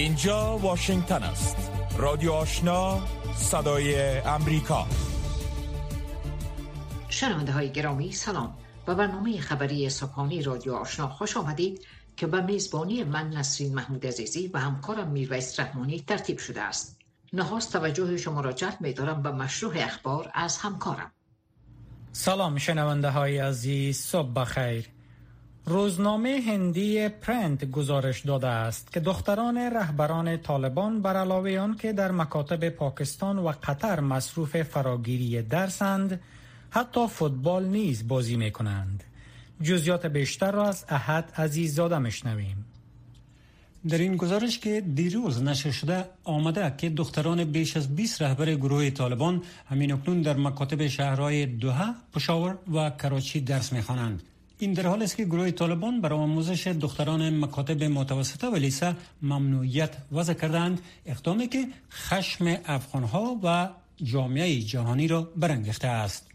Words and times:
اینجا 0.00 0.58
واشنگتن 0.58 1.22
است. 1.22 1.56
رادیو 1.98 2.32
آشنا 2.32 3.00
صدای 3.36 4.18
امریکا. 4.18 4.86
شنونده 7.08 7.52
های 7.52 7.72
گرامی 7.72 8.12
سلام. 8.12 8.56
و 8.86 8.94
برنامه 8.94 9.40
خبری 9.40 9.88
صبحانی 9.88 10.42
رادیو 10.42 10.74
آشنا 10.74 11.08
خوش 11.08 11.36
آمدید 11.36 11.86
که 12.16 12.26
به 12.26 12.40
میزبانی 12.40 13.04
من 13.04 13.30
نسرین 13.30 13.74
محمود 13.74 14.06
عزیزی 14.06 14.50
و 14.54 14.58
همکارم 14.58 15.08
میرویس 15.08 15.60
رحمانی 15.60 16.00
ترتیب 16.00 16.38
شده 16.38 16.60
است. 16.60 16.98
نخواست 17.32 17.72
توجه 17.72 18.16
شما 18.16 18.40
را 18.40 18.52
جلب 18.52 18.80
می 18.80 18.92
دارم 18.92 19.22
به 19.22 19.30
مشروع 19.30 19.74
اخبار 19.76 20.30
از 20.34 20.58
همکارم. 20.58 21.10
سلام 22.12 22.58
شنونده 22.58 23.10
های 23.10 23.38
عزیز. 23.38 23.98
صبح 23.98 24.32
بخیر. 24.32 24.99
روزنامه 25.70 26.42
هندی 26.46 27.08
پرنت 27.08 27.70
گزارش 27.70 28.20
داده 28.20 28.46
است 28.46 28.92
که 28.92 29.00
دختران 29.00 29.58
رهبران 29.58 30.36
طالبان 30.36 31.02
بر 31.02 31.16
علاوه 31.16 31.58
آن 31.58 31.76
که 31.76 31.92
در 31.92 32.12
مکاتب 32.12 32.68
پاکستان 32.68 33.38
و 33.38 33.52
قطر 33.62 34.00
مصروف 34.00 34.62
فراگیری 34.62 35.42
درسند 35.42 36.20
حتی 36.70 37.06
فوتبال 37.08 37.64
نیز 37.64 38.08
بازی 38.08 38.36
می 38.36 38.50
کنند. 38.50 39.04
جزیات 39.62 40.06
بیشتر 40.06 40.50
را 40.50 40.68
از 40.68 40.84
احد 40.88 41.32
عزیززاده 41.36 41.98
مشنویم. 41.98 42.64
در 43.88 43.98
این 43.98 44.16
گزارش 44.16 44.58
که 44.58 44.80
دیروز 44.80 45.42
نشر 45.42 45.70
شده 45.70 46.04
آمده 46.24 46.74
که 46.78 46.90
دختران 46.90 47.44
بیش 47.44 47.76
از 47.76 47.96
20 47.96 48.22
رهبر 48.22 48.54
گروه 48.54 48.90
طالبان 48.90 49.42
همین 49.68 49.92
اکنون 49.92 50.22
در 50.22 50.36
مکاتب 50.36 50.86
شهرهای 50.86 51.46
دوها، 51.46 51.94
پشاور 52.12 52.58
و 52.74 52.90
کراچی 52.90 53.40
درس 53.40 53.72
می‌خوانند. 53.72 54.22
این 54.60 54.72
در 54.72 54.86
حال 54.86 55.02
است 55.02 55.16
که 55.16 55.24
گروه 55.24 55.50
طالبان 55.50 56.00
برای 56.00 56.18
آموزش 56.18 56.66
دختران 56.66 57.38
مکاتب 57.44 57.84
متوسطه 57.84 58.46
و 58.46 58.56
لیسه 58.56 58.96
ممنوعیت 59.22 59.96
وضع 60.12 60.32
کردند. 60.32 60.80
اقدامی 61.06 61.48
که 61.48 61.68
خشم 61.92 62.56
افغانها 62.64 63.40
و 63.42 63.68
جامعه 64.02 64.60
جهانی 64.60 65.08
را 65.08 65.22
برانگیخته 65.36 65.88
است. 65.88 66.26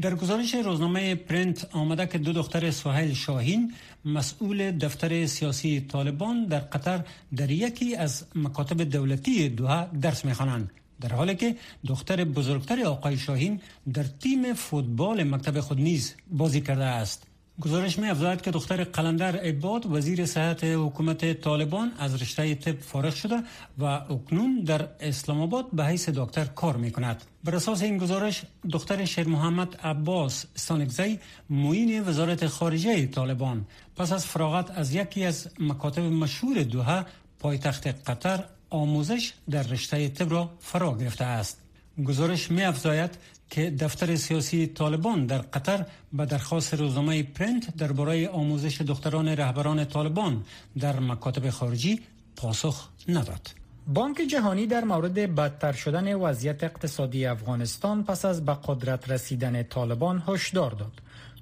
در 0.00 0.14
گزارش 0.14 0.54
روزنامه 0.54 1.14
پرنت 1.14 1.68
آمده 1.72 2.06
که 2.06 2.18
دو 2.18 2.32
دختر 2.32 2.70
سهیل 2.70 3.14
شاهین 3.14 3.72
مسئول 4.04 4.70
دفتر 4.70 5.26
سیاسی 5.26 5.80
طالبان 5.80 6.46
در 6.46 6.60
قطر 6.60 7.00
در 7.36 7.50
یکی 7.50 7.96
از 7.96 8.24
مکاتب 8.34 8.82
دولتی 8.82 9.48
دوها 9.48 9.84
درس 9.84 10.24
می‌خوانند. 10.24 10.70
در 11.00 11.12
حالی 11.12 11.34
که 11.34 11.56
دختر 11.86 12.24
بزرگتر 12.24 12.84
آقای 12.86 13.18
شاهین 13.18 13.60
در 13.94 14.02
تیم 14.02 14.54
فوتبال 14.54 15.24
مکتب 15.24 15.60
خود 15.60 15.80
نیز 15.80 16.14
بازی 16.30 16.60
کرده 16.60 16.84
است. 16.84 17.33
گزارش 17.60 17.98
می 17.98 18.08
افزاید 18.08 18.42
که 18.42 18.50
دختر 18.50 18.84
قلندر 18.84 19.36
عباد 19.36 19.86
وزیر 19.92 20.26
صحت 20.26 20.64
حکومت 20.64 21.40
طالبان 21.40 21.92
از 21.98 22.22
رشته 22.22 22.54
طب 22.54 22.80
فارغ 22.80 23.14
شده 23.14 23.42
و 23.78 23.84
اکنون 23.84 24.60
در 24.60 24.88
اسلام 25.00 25.40
آباد 25.40 25.70
به 25.72 25.84
حیث 25.84 26.08
دکتر 26.08 26.44
کار 26.44 26.76
می 26.76 26.90
کند. 26.90 27.24
بر 27.44 27.56
اساس 27.56 27.82
این 27.82 27.98
گزارش 27.98 28.42
دختر 28.72 29.04
شیر 29.04 29.28
محمد 29.28 29.76
عباس 29.76 30.46
سانگزی 30.54 31.18
معین 31.50 32.08
وزارت 32.08 32.46
خارجه 32.46 33.06
طالبان 33.06 33.66
پس 33.96 34.12
از 34.12 34.26
فراغت 34.26 34.70
از 34.70 34.94
یکی 34.94 35.24
از 35.24 35.48
مکاتب 35.58 36.02
مشهور 36.02 36.62
دوها 36.62 37.04
پایتخت 37.38 37.86
قطر 37.86 38.44
آموزش 38.70 39.32
در 39.50 39.62
رشته 39.62 40.08
طب 40.08 40.32
را 40.32 40.50
فرا 40.60 40.98
گرفته 40.98 41.24
است. 41.24 41.63
گزارش 42.02 42.50
می 42.50 42.62
افزاید 42.62 43.10
که 43.50 43.70
دفتر 43.70 44.16
سیاسی 44.16 44.66
طالبان 44.66 45.26
در 45.26 45.38
قطر 45.38 45.86
به 46.12 46.26
درخواست 46.26 46.74
روزنامه 46.74 47.22
پرنت 47.22 47.76
درباره 47.76 48.28
آموزش 48.28 48.80
دختران 48.80 49.28
رهبران 49.28 49.84
طالبان 49.84 50.44
در 50.80 51.00
مکاتب 51.00 51.50
خارجی 51.50 52.00
پاسخ 52.36 52.88
نداد. 53.08 53.50
بانک 53.86 54.16
جهانی 54.30 54.66
در 54.66 54.84
مورد 54.84 55.14
بدتر 55.14 55.72
شدن 55.72 56.14
وضعیت 56.14 56.64
اقتصادی 56.64 57.26
افغانستان 57.26 58.04
پس 58.04 58.24
از 58.24 58.44
به 58.44 58.54
قدرت 58.64 59.10
رسیدن 59.10 59.62
طالبان 59.62 60.22
هشدار 60.28 60.70
داد. 60.70 60.92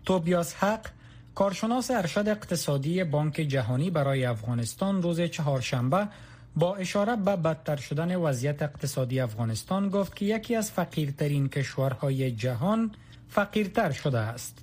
توبیاس 0.04 0.54
حق 0.54 0.86
کارشناس 1.34 1.90
ارشد 1.90 2.28
اقتصادی 2.28 3.04
بانک 3.04 3.34
جهانی 3.34 3.90
برای 3.90 4.24
افغانستان 4.24 5.02
روز 5.02 5.20
چهارشنبه 5.20 6.08
با 6.56 6.76
اشاره 6.76 7.16
به 7.16 7.36
بدتر 7.36 7.76
شدن 7.76 8.16
وضعیت 8.16 8.62
اقتصادی 8.62 9.20
افغانستان 9.20 9.88
گفت 9.88 10.16
که 10.16 10.24
یکی 10.24 10.56
از 10.56 10.70
فقیرترین 10.70 11.48
کشورهای 11.48 12.30
جهان 12.30 12.90
فقیرتر 13.28 13.90
شده 13.90 14.18
است. 14.18 14.58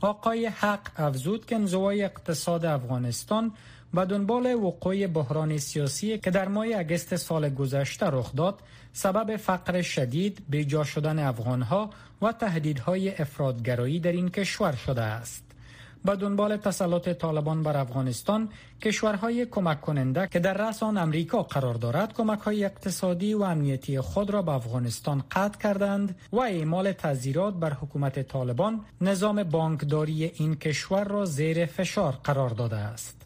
آقای 0.00 0.46
حق 0.46 0.90
افزود 0.96 1.46
که 1.46 1.54
انزوای 1.54 2.04
اقتصاد 2.04 2.64
افغانستان 2.64 3.52
به 3.94 4.04
دنبال 4.04 4.54
وقوع 4.54 5.06
بحران 5.06 5.58
سیاسی 5.58 6.18
که 6.18 6.30
در 6.30 6.48
ماه 6.48 6.66
اگست 6.76 7.16
سال 7.16 7.48
گذشته 7.48 8.06
رخ 8.06 8.34
داد 8.34 8.60
سبب 8.92 9.36
فقر 9.36 9.82
شدید 9.82 10.42
به 10.50 10.84
شدن 10.84 11.18
افغانها 11.18 11.90
و 12.22 12.32
تهدیدهای 12.32 13.16
افرادگرایی 13.16 14.00
در 14.00 14.12
این 14.12 14.28
کشور 14.28 14.72
شده 14.72 15.02
است. 15.02 15.43
به 16.04 16.16
دنبال 16.16 16.56
تسلط 16.56 17.08
طالبان 17.08 17.62
بر 17.62 17.76
افغانستان 17.76 18.48
کشورهای 18.82 19.46
کمک 19.46 19.80
کننده 19.80 20.28
که 20.32 20.38
در 20.38 20.54
رأس 20.54 20.82
آن 20.82 20.96
امریکا 20.96 21.42
قرار 21.42 21.74
دارد 21.74 22.12
کمک 22.12 22.38
های 22.38 22.64
اقتصادی 22.64 23.34
و 23.34 23.42
امنیتی 23.42 24.00
خود 24.00 24.30
را 24.30 24.42
به 24.42 24.52
افغانستان 24.52 25.24
قطع 25.30 25.58
کردند 25.58 26.16
و 26.32 26.40
اعمال 26.40 26.92
تذیرات 26.92 27.54
بر 27.54 27.72
حکومت 27.72 28.28
طالبان 28.28 28.80
نظام 29.00 29.42
بانکداری 29.42 30.24
این 30.24 30.54
کشور 30.54 31.04
را 31.04 31.24
زیر 31.24 31.66
فشار 31.66 32.18
قرار 32.24 32.50
داده 32.50 32.76
است. 32.76 33.22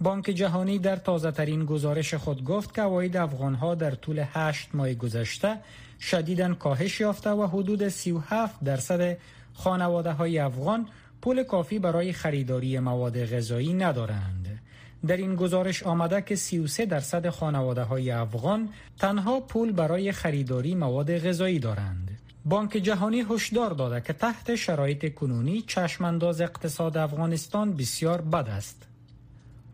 بانک 0.00 0.24
جهانی 0.24 0.78
در 0.78 0.96
تازه 0.96 1.30
ترین 1.30 1.64
گزارش 1.64 2.14
خود 2.14 2.44
گفت 2.44 2.74
که 2.74 2.82
عواید 2.82 3.16
افغان 3.16 3.54
ها 3.54 3.74
در 3.74 3.90
طول 3.90 4.24
هشت 4.32 4.68
ماه 4.74 4.94
گذشته 4.94 5.58
شدیداً 6.00 6.54
کاهش 6.54 7.00
یافته 7.00 7.30
و 7.30 7.46
حدود 7.46 7.88
37 7.88 8.64
درصد 8.64 9.16
خانواده 9.54 10.12
های 10.12 10.38
افغان 10.38 10.88
پول 11.22 11.42
کافی 11.42 11.78
برای 11.78 12.12
خریداری 12.12 12.78
مواد 12.78 13.24
غذایی 13.24 13.74
ندارند. 13.74 14.60
در 15.06 15.16
این 15.16 15.34
گزارش 15.34 15.82
آمده 15.82 16.22
که 16.22 16.36
33 16.36 16.86
درصد 16.86 17.28
خانواده 17.28 17.82
های 17.82 18.10
افغان 18.10 18.68
تنها 18.98 19.40
پول 19.40 19.72
برای 19.72 20.12
خریداری 20.12 20.74
مواد 20.74 21.18
غذایی 21.18 21.58
دارند. 21.58 22.18
بانک 22.44 22.70
جهانی 22.70 23.24
هشدار 23.30 23.70
داده 23.70 24.00
که 24.00 24.12
تحت 24.12 24.54
شرایط 24.54 25.14
کنونی 25.14 25.62
چشمانداز 25.62 26.40
اقتصاد 26.40 26.96
افغانستان 26.96 27.76
بسیار 27.76 28.20
بد 28.20 28.48
است. 28.48 28.88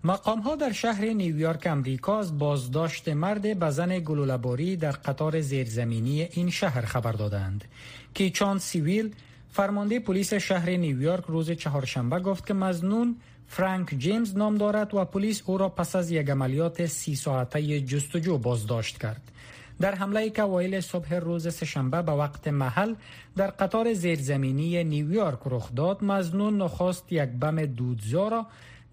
مقام 0.04 0.40
ها 0.40 0.56
در 0.56 0.72
شهر 0.72 1.04
نیویورک 1.04 1.66
امریکا 1.66 2.18
از 2.18 2.38
بازداشت 2.38 3.08
مرد 3.08 3.58
بزن 3.58 3.98
گلولباری 3.98 4.76
در 4.76 4.90
قطار 4.90 5.40
زیرزمینی 5.40 6.22
این 6.22 6.50
شهر 6.50 6.80
خبر 6.80 7.12
دادند 7.12 7.64
کیچانت 8.14 8.58
سیول 8.58 9.14
فرمانده 9.54 10.00
پلیس 10.00 10.34
شهر 10.34 10.70
نیویورک 10.70 11.24
روز 11.24 11.50
چهارشنبه 11.50 12.20
گفت 12.20 12.46
که 12.46 12.54
مظنون 12.54 13.16
فرانک 13.46 13.94
جیمز 13.98 14.36
نام 14.36 14.54
دارد 14.54 14.94
و 14.94 15.04
پلیس 15.04 15.42
او 15.46 15.58
را 15.58 15.68
پس 15.68 15.96
از 15.96 16.10
یک 16.10 16.30
عملیات 16.30 16.86
سی 16.86 17.16
ساعته 17.16 17.80
جستجو 17.80 18.38
بازداشت 18.38 18.98
کرد. 18.98 19.32
در 19.80 19.94
حمله 19.94 20.30
که 20.30 20.42
اوایل 20.42 20.80
صبح 20.80 21.14
روز 21.14 21.54
سهشنبه 21.54 22.02
به 22.02 22.12
وقت 22.12 22.48
محل 22.48 22.94
در 23.36 23.46
قطار 23.46 23.92
زیرزمینی 23.92 24.84
نیویورک 24.84 25.38
رخ 25.46 25.74
داد 25.74 26.04
مظنون 26.04 26.62
نخست 26.62 27.12
یک 27.12 27.30
بم 27.30 27.66
دودزا 27.66 28.28
را 28.28 28.46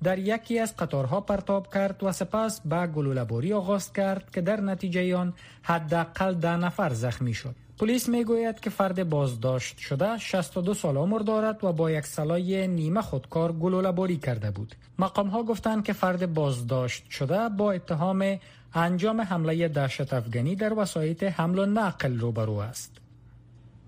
در 0.03 0.19
یکی 0.19 0.59
از 0.59 0.75
قطارها 0.75 1.21
پرتاب 1.21 1.73
کرد 1.73 2.03
و 2.03 2.11
سپس 2.11 2.61
به 2.61 2.87
گلوله‌باری 2.87 3.53
آغاز 3.53 3.93
کرد 3.93 4.31
که 4.31 4.41
در 4.41 4.61
نتیجه 4.61 5.15
آن 5.15 5.33
حداقل 5.61 6.33
ده 6.33 6.55
نفر 6.55 6.93
زخمی 6.93 7.33
شد. 7.33 7.55
پلیس 7.79 8.09
می‌گوید 8.09 8.59
که 8.59 8.69
فرد 8.69 9.09
بازداشت 9.09 9.77
شده 9.77 10.17
62 10.17 10.73
سال 10.73 10.97
عمر 10.97 11.19
دارد 11.19 11.63
و 11.63 11.73
با 11.73 11.91
یک 11.91 12.05
سلای 12.05 12.67
نیمه 12.67 13.01
خودکار 13.01 13.51
گلوله 13.51 13.91
باری 13.91 14.17
کرده 14.17 14.51
بود. 14.51 14.75
مقام 14.99 15.27
ها 15.27 15.43
گفتند 15.43 15.83
که 15.83 15.93
فرد 15.93 16.33
بازداشت 16.33 17.09
شده 17.09 17.49
با 17.49 17.71
اتهام 17.71 18.39
انجام 18.73 19.21
حمله 19.21 19.67
دهشت 19.67 20.13
افغانی 20.13 20.55
در 20.55 20.73
وسایط 20.73 21.23
حمل 21.23 21.59
و 21.59 21.65
نقل 21.65 22.19
روبرو 22.19 22.53
است. 22.53 23.00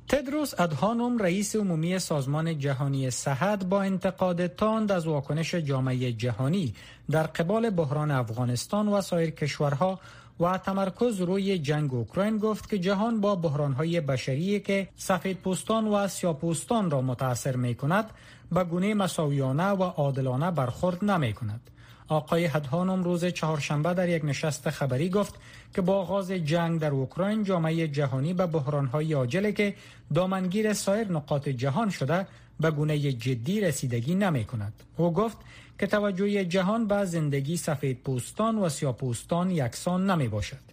تدروس 0.08 0.60
ادهانوم 0.60 1.18
رئیس 1.18 1.56
عمومی 1.56 2.00
سازمان 2.00 2.60
جهانی 2.60 3.10
صحت 3.10 3.66
با 3.66 3.82
انتقاد 3.82 4.48
تاند 4.48 4.92
از 4.92 5.08
واکنش 5.08 5.56
جامعه 5.56 6.12
جهانی 6.12 6.74
در 7.12 7.24
قبال 7.24 7.70
بحران 7.70 8.12
افغانستان 8.12 8.88
و 8.88 9.02
سایر 9.02 9.30
کشورها 9.30 10.00
و 10.40 10.58
تمرکز 10.58 11.22
روی 11.22 11.58
جنگ 11.60 11.94
اوکراین 11.94 12.38
گفت 12.38 12.70
که 12.70 12.80
جهان 12.80 13.22
با 13.22 13.36
بحرانهای 13.36 14.02
بشری 14.02 14.60
که 14.60 14.88
سفید 14.96 15.38
پوستان 15.38 15.88
و 15.88 16.08
سیاپوستان 16.08 16.92
را 16.92 17.02
متاثر 17.02 17.56
می 17.56 17.76
کند 17.76 18.10
به 18.52 18.64
گونه 18.64 18.94
مساویانه 18.94 19.68
و 19.68 19.84
عادلانه 19.84 20.52
برخورد 20.52 21.06
نمی 21.06 21.34
کند. 21.34 21.70
آقای 22.14 22.46
هدهانم 22.46 23.04
روز 23.04 23.26
چهارشنبه 23.26 23.94
در 23.94 24.10
یک 24.10 24.26
نشست 24.26 24.70
خبری 24.70 25.10
گفت 25.10 25.36
که 25.76 25.82
با 25.82 25.96
آغاز 25.96 26.32
جنگ 26.32 26.80
در 26.80 26.92
اوکراین 26.92 27.44
جامعه 27.44 27.88
جهانی 27.88 28.34
به 28.34 28.46
بحرانهای 28.46 29.14
عاجله 29.14 29.52
که 29.52 29.76
دامنگیر 30.14 30.74
سایر 30.74 31.12
نقاط 31.12 31.50
جهان 31.50 31.90
شده 31.90 32.28
به 32.60 32.72
گونه 32.72 33.00
جدی 33.00 33.62
رسیدگی 33.62 34.16
نمی 34.16 34.46
کند. 34.46 34.74
او 34.98 35.14
گفت 35.14 35.38
که 35.80 35.88
توجه 35.88 36.46
جهان 36.46 36.88
به 36.88 37.06
زندگی 37.06 37.58
سفید 37.58 37.98
پوستان 38.04 38.58
و 38.58 38.70
سیاپوستان 38.70 39.52
یکسان 39.52 40.10
نمی 40.10 40.28
باشد. 40.28 40.64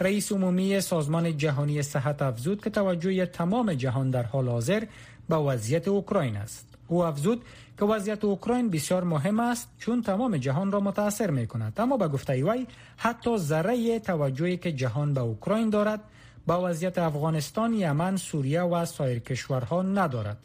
رئیس 0.00 0.32
عمومی 0.32 0.80
سازمان 0.80 1.36
جهانی 1.36 1.82
صحت 1.82 2.22
افزود 2.22 2.64
که 2.64 2.70
توجه 2.70 3.26
تمام 3.26 3.74
جهان 3.74 4.10
در 4.10 4.22
حال 4.22 4.48
حاضر 4.48 4.84
به 5.28 5.36
وضعیت 5.36 5.88
اوکراین 5.88 6.36
است. 6.36 6.68
او 6.88 7.04
افزود 7.04 7.42
که 7.78 7.84
وضعیت 7.84 8.24
اوکراین 8.24 8.70
بسیار 8.70 9.04
مهم 9.04 9.40
است 9.40 9.68
چون 9.78 10.02
تمام 10.02 10.36
جهان 10.36 10.72
را 10.72 10.80
متاثر 10.80 11.30
می 11.30 11.46
کند 11.46 11.80
اما 11.80 11.96
به 11.96 12.08
گفته 12.08 12.44
وی 12.44 12.66
حتی 12.96 13.38
ذره 13.38 13.98
توجهی 13.98 14.56
که 14.56 14.72
جهان 14.72 15.14
به 15.14 15.20
اوکراین 15.20 15.70
دارد 15.70 16.00
با 16.46 16.68
وضعیت 16.68 16.98
افغانستان، 16.98 17.74
یمن، 17.74 18.16
سوریه 18.16 18.62
و 18.62 18.84
سایر 18.84 19.18
کشورها 19.18 19.82
ندارد. 19.82 20.38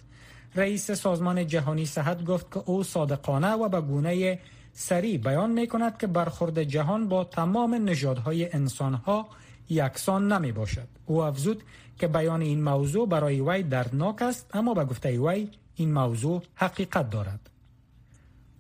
رئیس 0.56 0.92
سازمان 0.92 1.48
جهانی 1.48 1.86
صحت 1.86 2.26
گفت 2.26 2.54
که 2.54 2.60
او 2.66 2.84
صادقانه 2.84 3.52
و 3.52 3.70
به 3.70 3.82
گونه 3.82 4.40
سریع 4.74 5.18
بیان 5.18 5.50
می 5.50 5.68
کند 5.68 5.98
که 5.98 6.08
برخورد 6.08 6.64
جهان 6.64 7.08
با 7.08 7.24
تمام 7.24 7.76
نژادهای 7.76 8.54
انسانها 8.54 9.28
یکسان 9.70 10.32
نمی 10.32 10.52
باشد. 10.52 10.88
او 11.06 11.24
افزود 11.24 11.64
که 12.00 12.08
بیان 12.08 12.42
این 12.42 12.64
موضوع 12.64 13.08
برای 13.08 13.42
وی 13.42 13.64
دردناک 13.64 14.22
است 14.22 14.50
اما 14.54 14.74
به 14.74 14.86
گفته 14.86 15.20
وی 15.20 15.50
این 15.76 15.94
موضوع 15.94 16.44
حقیقت 16.56 17.10
دارد. 17.10 17.50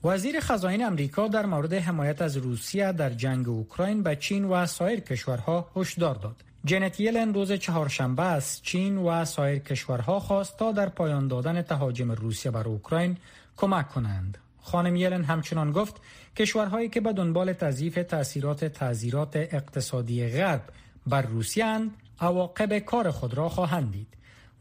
وزیر 0.03 0.39
خزاین 0.39 0.85
امریکا 0.85 1.27
در 1.27 1.45
مورد 1.45 1.73
حمایت 1.73 2.21
از 2.21 2.37
روسیه 2.37 2.91
در 2.91 3.09
جنگ 3.09 3.49
اوکراین 3.49 4.03
به 4.03 4.15
چین 4.15 4.45
و 4.45 4.65
سایر 4.65 4.99
کشورها 4.99 5.71
هشدار 5.75 6.15
داد. 6.15 6.35
جنت 6.65 6.99
یلن 6.99 7.33
روز 7.33 7.51
چهارشنبه 7.51 8.23
از 8.23 8.61
چین 8.61 8.97
و 8.97 9.25
سایر 9.25 9.59
کشورها 9.59 10.19
خواست 10.19 10.57
تا 10.57 10.71
در 10.71 10.89
پایان 10.89 11.27
دادن 11.27 11.61
تهاجم 11.61 12.11
روسیه 12.11 12.51
بر 12.51 12.67
اوکراین 12.67 13.17
کمک 13.57 13.89
کنند. 13.89 14.37
خانم 14.61 14.95
یلن 14.95 15.23
همچنان 15.23 15.71
گفت 15.71 15.95
کشورهایی 16.37 16.89
که 16.89 17.01
به 17.01 17.13
دنبال 17.13 17.53
تضعیف 17.53 17.95
تاثیرات 17.95 18.65
تعذیرات 18.65 19.35
اقتصادی 19.35 20.27
غرب 20.27 20.61
بر 21.09 21.21
روسیه 21.21 21.65
اند 21.65 21.91
عواقب 22.19 22.79
کار 22.79 23.11
خود 23.11 23.33
را 23.33 23.49
خواهند 23.49 23.91
دید. 23.91 24.07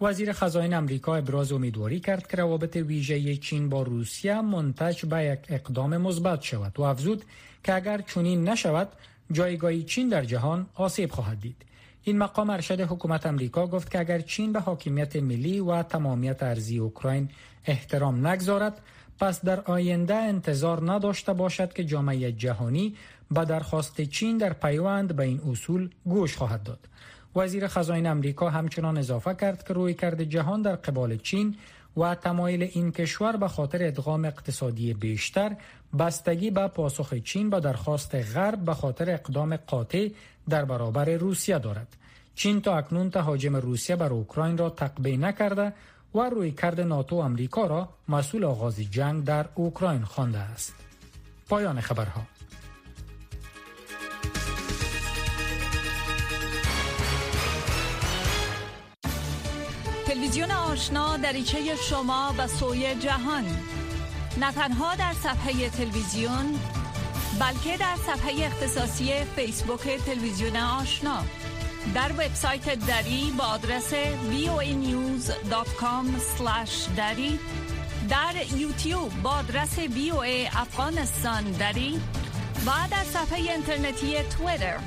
وزیر 0.00 0.32
خزاین 0.32 0.74
امریکا 0.74 1.16
ابراز 1.16 1.52
امیدواری 1.52 2.00
کرد 2.00 2.26
که 2.26 2.36
روابط 2.36 2.76
ویژه 2.76 3.36
چین 3.36 3.68
با 3.68 3.82
روسیه 3.82 4.40
منتج 4.40 5.06
به 5.06 5.24
یک 5.24 5.38
اقدام 5.48 5.96
مثبت 5.96 6.42
شود 6.42 6.80
و 6.80 6.82
افزود 6.82 7.24
که 7.64 7.74
اگر 7.74 8.00
چنین 8.00 8.48
نشود 8.48 8.88
جایگاه 9.32 9.82
چین 9.82 10.08
در 10.08 10.24
جهان 10.24 10.66
آسیب 10.74 11.10
خواهد 11.10 11.40
دید 11.40 11.56
این 12.04 12.18
مقام 12.18 12.50
ارشد 12.50 12.80
حکومت 12.80 13.26
امریکا 13.26 13.66
گفت 13.66 13.90
که 13.90 13.98
اگر 13.98 14.20
چین 14.20 14.52
به 14.52 14.60
حاکمیت 14.60 15.16
ملی 15.16 15.60
و 15.60 15.82
تمامیت 15.82 16.42
ارزی 16.42 16.78
اوکراین 16.78 17.28
احترام 17.66 18.26
نگذارد 18.26 18.80
پس 19.20 19.44
در 19.44 19.60
آینده 19.60 20.14
انتظار 20.14 20.92
نداشته 20.92 21.32
باشد 21.32 21.72
که 21.72 21.84
جامعه 21.84 22.32
جهانی 22.32 22.96
به 23.30 23.44
درخواست 23.44 24.00
چین 24.00 24.38
در 24.38 24.52
پیوند 24.52 25.16
به 25.16 25.22
این 25.22 25.40
اصول 25.50 25.90
گوش 26.04 26.36
خواهد 26.36 26.62
داد. 26.62 26.78
وزیر 27.36 27.68
خزاین 27.68 28.06
امریکا 28.06 28.50
همچنان 28.50 28.98
اضافه 28.98 29.34
کرد 29.34 29.64
که 29.68 29.74
روی 29.74 29.94
کرده 29.94 30.26
جهان 30.26 30.62
در 30.62 30.76
قبال 30.76 31.16
چین 31.16 31.56
و 31.96 32.14
تمایل 32.14 32.62
این 32.62 32.92
کشور 32.92 33.36
به 33.36 33.48
خاطر 33.48 33.86
ادغام 33.86 34.24
اقتصادی 34.24 34.94
بیشتر 34.94 35.56
بستگی 35.98 36.50
به 36.50 36.68
پاسخ 36.68 37.14
چین 37.14 37.50
به 37.50 37.60
درخواست 37.60 38.14
غرب 38.14 38.64
به 38.64 38.74
خاطر 38.74 39.10
اقدام 39.10 39.56
قاطع 39.56 40.08
در 40.48 40.64
برابر 40.64 41.04
روسیه 41.04 41.58
دارد. 41.58 41.96
چین 42.34 42.60
تا 42.60 42.76
اکنون 42.76 43.10
تهاجم 43.10 43.56
روسیه 43.56 43.96
بر 43.96 44.12
اوکراین 44.12 44.58
را 44.58 44.70
تقبیه 44.70 45.16
نکرده 45.16 45.72
و 46.14 46.20
روی 46.20 46.50
کرد 46.50 46.80
ناتو 46.80 47.16
امریکا 47.16 47.66
را 47.66 47.88
مسئول 48.08 48.44
آغاز 48.44 48.80
جنگ 48.80 49.24
در 49.24 49.46
اوکراین 49.54 50.04
خوانده 50.04 50.38
است. 50.38 50.74
پایان 51.48 51.80
خبرها. 51.80 52.22
تلویزیون 60.06 60.50
آشنا 60.50 61.16
دریچه 61.16 61.76
شما 61.76 62.32
به 62.36 62.46
سوی 62.46 62.94
جهان. 62.94 63.44
نه 64.40 64.52
تنها 64.52 64.94
در 64.94 65.12
صفحه 65.12 65.68
تلویزیون 65.70 66.58
بلکه 67.40 67.76
در 67.76 67.96
صفحه 68.06 68.46
اختصاصی 68.46 69.24
فیسبوک 69.24 69.80
تلویزیون 70.06 70.56
آشنا. 70.56 71.24
در 71.94 72.12
وبسایت 72.12 72.86
دری 72.86 73.32
با 73.38 73.44
آدرس 73.44 73.94
voanews.com 74.30 76.06
دری. 76.96 77.38
در 78.10 78.34
یوتیوب 78.56 79.22
با 79.22 79.30
آدرس 79.30 79.78
voa 79.78 80.56
افغانستان 80.56 81.44
دری. 81.50 82.00
و 82.66 82.70
در 82.90 83.04
صفحه 83.04 83.38
اینترنتی 83.38 84.22
تویتر. 84.22 84.78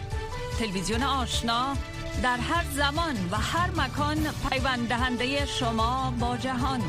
تلویزیون 0.60 1.04
آشنا 1.04 1.78
در 2.24 2.38
هر 2.38 2.66
زمان 2.72 3.16
و 3.32 3.36
هر 3.36 3.70
مکان 3.70 4.28
پیوند 4.50 4.88
دهنده 4.88 5.46
شما 5.46 6.14
با 6.20 6.38
جهان. 6.38 6.82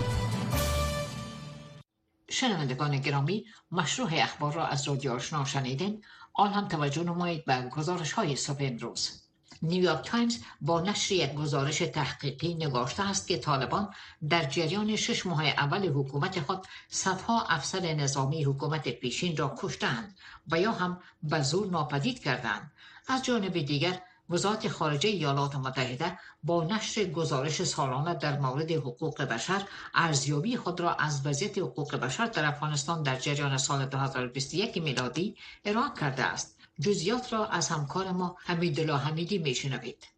شنوندگان 2.30 2.98
گرامی 2.98 3.44
مشروع 3.70 4.10
اخبار 4.12 4.52
را 4.52 4.66
از 4.66 4.88
رادیو 4.88 5.12
آشنا 5.12 5.44
شنیدین. 5.44 6.04
آن 6.34 6.52
هم 6.52 6.68
توجه 6.68 7.04
نمایید 7.04 7.44
به 7.44 7.62
گزارش 7.76 8.12
های 8.12 8.36
صبح 8.36 8.58
امروز. 8.60 9.21
نیویورک 9.62 10.04
تایمز 10.04 10.38
با 10.60 10.80
نشر 10.80 11.14
یک 11.14 11.34
گزارش 11.34 11.78
تحقیقی 11.78 12.54
نگاشته 12.54 13.10
است 13.10 13.26
که 13.28 13.38
طالبان 13.38 13.94
در 14.28 14.44
جریان 14.44 14.96
شش 14.96 15.26
ماه 15.26 15.44
اول 15.46 15.88
حکومت 15.88 16.40
خود 16.40 16.66
صدها 16.88 17.42
افسر 17.42 17.94
نظامی 17.94 18.44
حکومت 18.44 18.88
پیشین 18.88 19.36
را 19.36 19.54
کشتند 19.58 20.16
و 20.50 20.60
یا 20.60 20.72
هم 20.72 21.00
به 21.22 21.42
زور 21.42 21.66
ناپدید 21.66 22.22
کردند 22.22 22.72
از 23.08 23.24
جانب 23.24 23.52
دیگر 23.52 24.02
وزارت 24.30 24.68
خارجه 24.68 25.08
ایالات 25.08 25.54
متحده 25.54 26.18
با 26.42 26.64
نشر 26.64 27.04
گزارش 27.04 27.62
سالانه 27.62 28.14
در 28.14 28.38
مورد 28.38 28.70
حقوق 28.70 29.22
بشر 29.22 29.62
ارزیابی 29.94 30.56
خود 30.56 30.80
را 30.80 30.94
از 30.94 31.26
وضعیت 31.26 31.58
حقوق 31.58 31.96
بشر 31.96 32.26
در 32.26 32.44
افغانستان 32.44 33.02
در 33.02 33.16
جریان 33.16 33.58
سال 33.58 33.86
2021 33.86 34.76
میلادی 34.76 35.36
ارائه 35.64 35.90
کرده 36.00 36.24
است. 36.24 36.61
جزیات 36.80 37.32
را 37.32 37.46
از 37.46 37.68
همکار 37.68 38.12
ما 38.12 38.36
حمیدالله 38.38 38.96
حمیدی 38.98 39.38
میشنوید. 39.38 40.11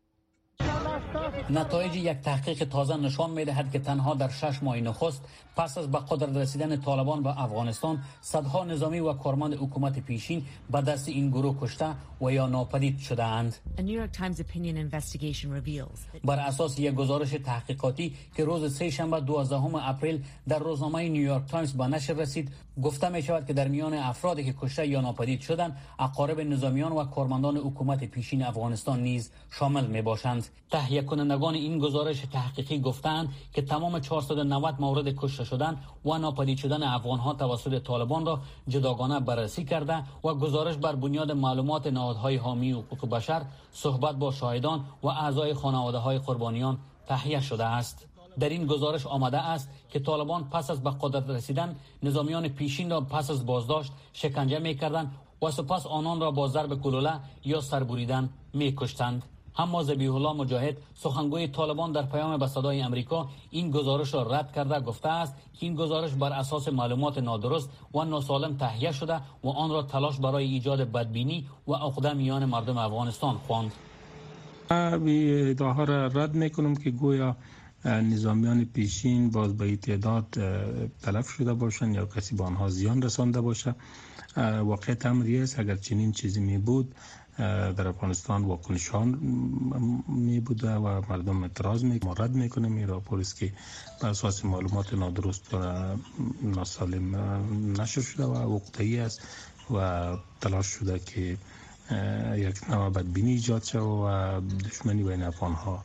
نتایج 1.50 1.96
یک 1.96 2.20
تحقیق 2.20 2.64
تازه 2.64 2.96
نشان 2.96 3.30
می 3.30 3.44
دهد 3.44 3.72
که 3.72 3.78
تنها 3.78 4.14
در 4.14 4.28
شش 4.28 4.62
ماه 4.62 4.80
نخست 4.80 5.22
پس 5.56 5.78
از 5.78 5.90
به 5.90 5.98
قدرت 5.98 6.36
رسیدن 6.36 6.76
طالبان 6.80 7.22
به 7.22 7.42
افغانستان 7.42 8.02
صدها 8.20 8.64
نظامی 8.64 9.00
و 9.00 9.12
کارمند 9.12 9.54
حکومت 9.54 9.98
پیشین 9.98 10.44
به 10.70 10.80
دست 10.80 11.08
این 11.08 11.30
گروه 11.30 11.60
کشته 11.60 11.86
و 12.20 12.32
یا 12.32 12.46
ناپدید 12.46 12.98
شده 12.98 13.24
اند. 13.24 13.56
بر 16.24 16.38
اساس 16.38 16.78
یک 16.78 16.94
گزارش 16.94 17.30
تحقیقاتی 17.30 18.14
که 18.36 18.44
روز 18.44 18.76
سه 18.76 18.90
شنبه 18.90 19.20
12 19.20 19.56
اپریل 19.88 20.22
در 20.48 20.58
روزنامه 20.58 21.08
نیویورک 21.08 21.46
تایمز 21.46 21.72
به 21.72 21.86
نشر 21.86 22.12
رسید 22.12 22.52
گفته 22.82 23.08
می 23.08 23.22
شود 23.22 23.46
که 23.46 23.52
در 23.52 23.68
میان 23.68 23.94
افرادی 23.94 24.44
که 24.44 24.54
کشته 24.60 24.86
یا 24.86 25.00
ناپدید 25.00 25.40
شدند 25.40 25.76
اقارب 25.98 26.40
نظامیان 26.40 26.92
و 26.92 27.04
کارمندان 27.04 27.56
حکومت 27.56 28.04
پیشین 28.04 28.42
افغانستان 28.42 29.02
نیز 29.02 29.30
شامل 29.50 29.86
می 29.86 30.02
باشند 30.02 30.43
تهیه 30.70 31.02
کنندگان 31.02 31.54
این 31.54 31.78
گزارش 31.78 32.20
تحقیقی 32.32 32.80
گفتند 32.80 33.28
که 33.52 33.62
تمام 33.62 34.00
490 34.00 34.80
مورد 34.80 35.16
کشته 35.16 35.44
شدن 35.44 35.78
و 36.04 36.18
ناپدید 36.18 36.58
شدن 36.58 36.82
افغان 36.82 37.18
ها 37.18 37.34
توسط 37.34 37.82
طالبان 37.82 38.26
را 38.26 38.40
جداگانه 38.68 39.20
بررسی 39.20 39.64
کرده 39.64 40.04
و 40.24 40.34
گزارش 40.34 40.76
بر 40.76 40.94
بنیاد 40.94 41.32
معلومات 41.32 41.86
نهادهای 41.86 42.36
حامی 42.36 42.72
حقوق 42.72 43.08
بشر 43.10 43.42
صحبت 43.72 44.16
با 44.16 44.32
شاهدان 44.32 44.84
و 45.02 45.08
اعضای 45.08 45.54
خانواده 45.54 45.98
های 45.98 46.18
قربانیان 46.18 46.78
تهیه 47.06 47.40
شده 47.40 47.64
است 47.64 48.06
در 48.38 48.48
این 48.48 48.66
گزارش 48.66 49.06
آمده 49.06 49.38
است 49.38 49.70
که 49.88 50.00
طالبان 50.00 50.44
پس 50.50 50.70
از 50.70 50.82
به 50.82 50.90
قدرت 51.00 51.30
رسیدن 51.30 51.76
نظامیان 52.02 52.48
پیشین 52.48 52.90
را 52.90 53.00
پس 53.00 53.30
از 53.30 53.46
بازداشت 53.46 53.92
شکنجه 54.12 54.58
می 54.58 54.74
کردند 54.74 55.14
و 55.42 55.50
سپس 55.50 55.86
آنان 55.86 56.20
را 56.20 56.30
با 56.30 56.48
ضرب 56.48 56.74
گلوله 56.74 57.20
یا 57.44 57.60
سربریدن 57.60 58.28
می 58.52 58.74
کشتند. 58.76 59.22
اما 59.58 59.82
زبیح 59.82 60.14
الله 60.14 60.32
مجاهد 60.32 60.76
سخنگوی 60.94 61.48
طالبان 61.48 61.92
در 61.92 62.02
پیام 62.02 62.38
به 62.38 62.46
صدای 62.46 62.80
امریکا 62.80 63.28
این 63.50 63.70
گزارش 63.70 64.14
را 64.14 64.22
رد 64.22 64.52
کرده 64.52 64.80
گفته 64.80 65.08
است 65.08 65.34
که 65.34 65.66
این 65.66 65.74
گزارش 65.74 66.12
بر 66.12 66.32
اساس 66.32 66.68
معلومات 66.68 67.18
نادرست 67.18 67.70
و 67.94 68.04
ناسالم 68.04 68.56
تهیه 68.56 68.92
شده 68.92 69.20
و 69.44 69.48
آن 69.48 69.70
را 69.70 69.82
تلاش 69.82 70.18
برای 70.18 70.44
ایجاد 70.44 70.92
بدبینی 70.92 71.46
و 71.68 71.72
عقده 71.72 72.12
میان 72.12 72.44
مردم 72.44 72.78
افغانستان 72.78 73.34
خواند. 73.34 73.72
ادعاها 74.70 75.84
را 75.84 76.06
رد 76.06 76.34
می‌کنم 76.34 76.74
که 76.76 76.90
گویا 76.90 77.36
نظامیان 77.84 78.64
پیشین 78.64 79.30
باز 79.30 79.56
به 79.56 79.76
تعداد 79.76 80.26
تلف 81.02 81.28
شده 81.28 81.54
باشند 81.54 81.94
یا 81.94 82.06
کسی 82.06 82.36
به 82.36 82.44
آنها 82.44 82.68
زیان 82.68 83.02
رسانده 83.02 83.40
باشه. 83.40 83.74
واقعیت 84.36 85.06
امری 85.06 85.42
است 85.42 85.58
اگر 85.58 85.76
چنین 85.76 86.12
چیزی 86.12 86.40
می 86.40 86.58
بود 86.58 86.94
در 87.38 87.88
افغانستان 87.88 88.44
واکنشان 88.44 89.08
می 90.08 90.40
بوده 90.40 90.74
و 90.74 91.02
مردم 91.10 91.42
اعتراض 91.42 91.84
می 91.84 92.00
رد 92.18 92.34
می‌کنه 92.34 92.68
می 92.68 92.86
پلیس 92.86 93.34
که 93.34 93.52
بر 94.02 94.08
اساس 94.08 94.44
معلومات 94.44 94.94
نادرست 94.94 95.54
و 95.54 95.58
ناسالم 96.42 97.16
نشر 97.80 98.00
شده 98.00 98.24
و 98.24 98.54
وقتی 98.56 98.98
است 98.98 99.20
و 99.70 100.16
تلاش 100.40 100.66
شده 100.66 100.98
که 100.98 101.38
یک 102.36 102.70
نوع 102.70 102.90
بدبینی 102.90 103.30
ایجاد 103.30 103.62
شد 103.62 103.78
و 103.78 104.40
دشمنی 104.64 105.02
بین 105.02 105.22
افغان 105.22 105.52
ها 105.52 105.84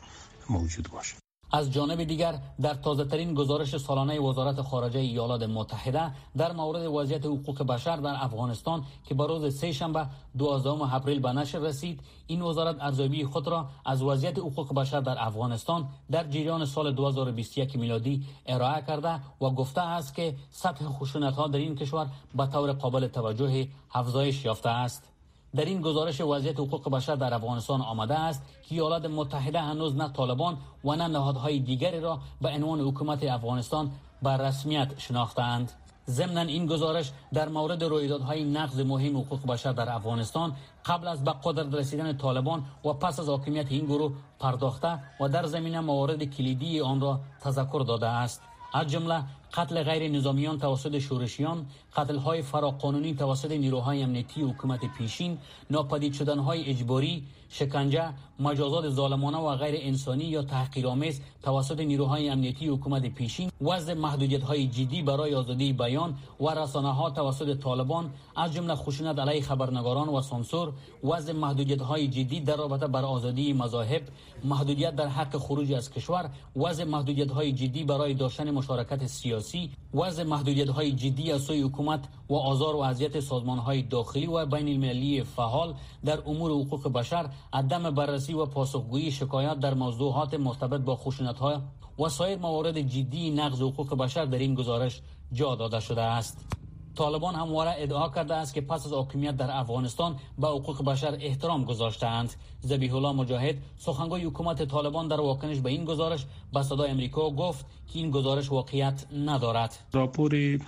موجود 0.50 0.88
باشه. 0.92 1.19
از 1.52 1.72
جانب 1.72 2.04
دیگر 2.04 2.38
در 2.60 2.74
تازه 2.74 3.04
ترین 3.04 3.34
گزارش 3.34 3.76
سالانه 3.76 4.20
وزارت 4.20 4.62
خارجه 4.62 5.00
ایالات 5.00 5.42
متحده 5.42 6.10
در 6.36 6.52
مورد 6.52 6.86
وضعیت 6.86 7.26
حقوق 7.26 7.62
بشر 7.62 7.96
در 7.96 8.14
افغانستان 8.24 8.84
که 9.04 9.14
به 9.14 9.26
روز 9.26 9.58
سه 9.58 9.72
شنبه 9.72 10.06
12 10.38 10.94
اپریل 10.94 11.20
به 11.20 11.32
نشر 11.32 11.58
رسید 11.58 12.00
این 12.26 12.42
وزارت 12.42 12.76
ارزیابی 12.80 13.24
خود 13.24 13.48
را 13.48 13.68
از 13.84 14.02
وضعیت 14.02 14.38
حقوق 14.38 14.74
بشر 14.74 15.00
در 15.00 15.16
افغانستان 15.18 15.88
در 16.10 16.24
جریان 16.24 16.64
سال 16.64 16.92
2021 16.92 17.76
میلادی 17.76 18.24
ارائه 18.46 18.82
کرده 18.82 19.20
و 19.40 19.50
گفته 19.50 19.80
است 19.80 20.14
که 20.14 20.34
سطح 20.50 20.84
خشونت 20.84 21.34
ها 21.34 21.48
در 21.48 21.58
این 21.58 21.74
کشور 21.74 22.06
به 22.34 22.46
طور 22.46 22.72
قابل 22.72 23.06
توجه 23.06 23.68
افزایش 23.94 24.44
یافته 24.44 24.68
است. 24.68 25.09
در 25.56 25.64
این 25.64 25.80
گزارش 25.80 26.20
وضعیت 26.20 26.60
حقوق 26.60 26.90
بشر 26.90 27.14
در 27.14 27.34
افغانستان 27.34 27.80
آمده 27.80 28.18
است 28.18 28.42
که 28.62 28.74
ایالات 28.74 29.04
متحده 29.04 29.60
هنوز 29.60 29.96
نه 29.96 30.08
طالبان 30.08 30.58
و 30.84 30.96
نه 30.96 31.08
نهادهای 31.08 31.58
دیگری 31.58 32.00
را 32.00 32.18
به 32.40 32.48
عنوان 32.48 32.80
حکومت 32.80 33.24
افغانستان 33.24 33.90
بر 34.22 34.36
رسمیت 34.36 34.98
شناختند. 34.98 35.72
ضمن 36.08 36.48
این 36.48 36.66
گزارش 36.66 37.12
در 37.32 37.48
مورد 37.48 37.84
رویدادهای 37.84 38.44
نقض 38.44 38.80
مهم 38.80 39.16
حقوق 39.16 39.46
بشر 39.46 39.72
در 39.72 39.90
افغانستان 39.92 40.52
قبل 40.86 41.08
از 41.08 41.24
به 41.24 41.34
قدرت 41.44 41.74
رسیدن 41.74 42.16
طالبان 42.16 42.64
و 42.84 42.92
پس 42.92 43.20
از 43.20 43.28
حاکمیت 43.28 43.72
این 43.72 43.86
گروه 43.86 44.12
پرداخته 44.38 44.98
و 45.20 45.28
در 45.28 45.46
زمینه 45.46 45.80
موارد 45.80 46.24
کلیدی 46.24 46.80
آن 46.80 47.00
را 47.00 47.20
تذکر 47.40 47.84
داده 47.86 48.06
است 48.06 48.42
از 48.72 48.86
جمله 48.86 49.22
قتل 49.54 49.82
غیر 49.82 50.10
نظامیان 50.10 50.58
توسط 50.58 50.98
شورشیان، 50.98 51.66
قتل 51.96 52.16
های 52.16 52.42
فراقانونی 52.42 53.14
توسط 53.14 53.50
نیروهای 53.50 54.02
امنیتی 54.02 54.42
حکومت 54.42 54.80
پیشین، 54.98 55.38
ناپدید 55.70 56.12
شدن 56.12 56.38
های 56.38 56.64
اجباری، 56.70 57.24
شکنجه، 57.50 58.12
مجازات 58.38 58.88
ظالمانه 58.88 59.38
و 59.38 59.56
غیر 59.56 59.74
انسانی 59.78 60.24
یا 60.24 60.42
تحقیرآمیز 60.42 61.20
توسط 61.42 61.80
نیروهای 61.80 62.28
امنیتی 62.28 62.68
حکومت 62.68 63.06
پیشین، 63.06 63.50
وضع 63.60 63.94
محدودیت 63.94 64.42
های 64.42 64.66
جدی 64.66 65.02
برای 65.02 65.34
آزادی 65.34 65.72
بیان 65.72 66.14
و 66.40 66.48
رسانه 66.48 66.94
ها 66.94 67.10
توسط 67.10 67.58
طالبان 67.58 68.10
از 68.36 68.52
جمله 68.54 68.74
خشونت 68.74 69.18
علیه 69.18 69.42
خبرنگاران 69.42 70.08
و 70.08 70.20
سانسور، 70.20 70.72
وضع 71.04 71.32
محدودیت 71.32 71.82
های 71.82 72.08
جدی 72.08 72.40
در 72.40 72.56
رابطه 72.56 72.86
بر 72.86 73.04
آزادی 73.04 73.52
مذاهب، 73.52 74.02
محدودیت 74.44 74.96
در 74.96 75.08
حق 75.08 75.36
خروج 75.36 75.72
از 75.72 75.90
کشور، 75.90 76.30
وضع 76.56 76.84
محدودیت 76.84 77.30
های 77.30 77.52
جدی 77.52 77.84
برای 77.84 78.14
داشتن 78.14 78.50
مشارکت 78.50 79.06
سیاسی، 79.06 79.70
وضع 79.94 80.22
محدودیت 80.22 80.68
های 80.68 80.92
جدی 80.92 81.32
از 81.32 81.42
سوی 81.42 81.62
حکومت 81.62 82.04
و 82.28 82.34
آزار 82.34 82.76
و 82.76 82.78
اذیت 82.78 83.20
سازمان 83.20 83.58
های 83.58 83.82
داخلی 83.82 84.26
و 84.26 84.46
بین 84.46 84.68
المللی 84.68 85.22
فعال 85.22 85.74
در 86.04 86.18
امور 86.26 86.50
حقوق 86.50 86.92
بشر 86.92 87.30
عدم 87.52 87.90
بررسی 87.90 88.34
و 88.34 88.46
پاسخگویی 88.46 89.12
شکایات 89.12 89.60
در 89.60 89.74
موضوعات 89.74 90.34
مرتبط 90.34 90.80
با 90.80 90.96
خشونت 90.96 91.38
های 91.38 91.56
و 91.98 92.08
سایر 92.08 92.38
موارد 92.38 92.80
جدی 92.80 93.30
نقض 93.30 93.62
حقوق 93.62 93.98
بشر 93.98 94.24
در 94.24 94.38
این 94.38 94.54
گزارش 94.54 95.00
جا 95.32 95.54
داده 95.54 95.80
شده 95.80 96.02
است. 96.02 96.46
طالبان 96.94 97.34
همواره 97.34 97.74
ادعا 97.76 98.08
کرده 98.08 98.34
است 98.34 98.54
که 98.54 98.60
پس 98.60 98.86
از 98.86 98.92
حاکمیت 98.92 99.36
در 99.36 99.50
افغانستان 99.50 100.16
به 100.38 100.48
حقوق 100.48 100.84
بشر 100.84 101.18
احترام 101.20 101.64
گذاشتهاند. 101.64 102.34
ذبیح 102.66 102.94
الله 102.94 103.12
مجاهد 103.12 103.56
سخنگوی 103.78 104.24
حکومت 104.24 104.62
طالبان 104.64 105.08
در 105.08 105.20
واکنش 105.20 105.58
به 105.58 105.70
این 105.70 105.84
گزارش 105.84 106.26
به 106.52 106.62
صدای 106.62 106.90
امریکا 106.90 107.30
گفت 107.30 107.66
که 107.92 107.98
این 107.98 108.10
گزارش 108.10 108.50
واقعیت 108.52 109.06
ندارد. 109.12 109.78
راپوری 109.92 110.58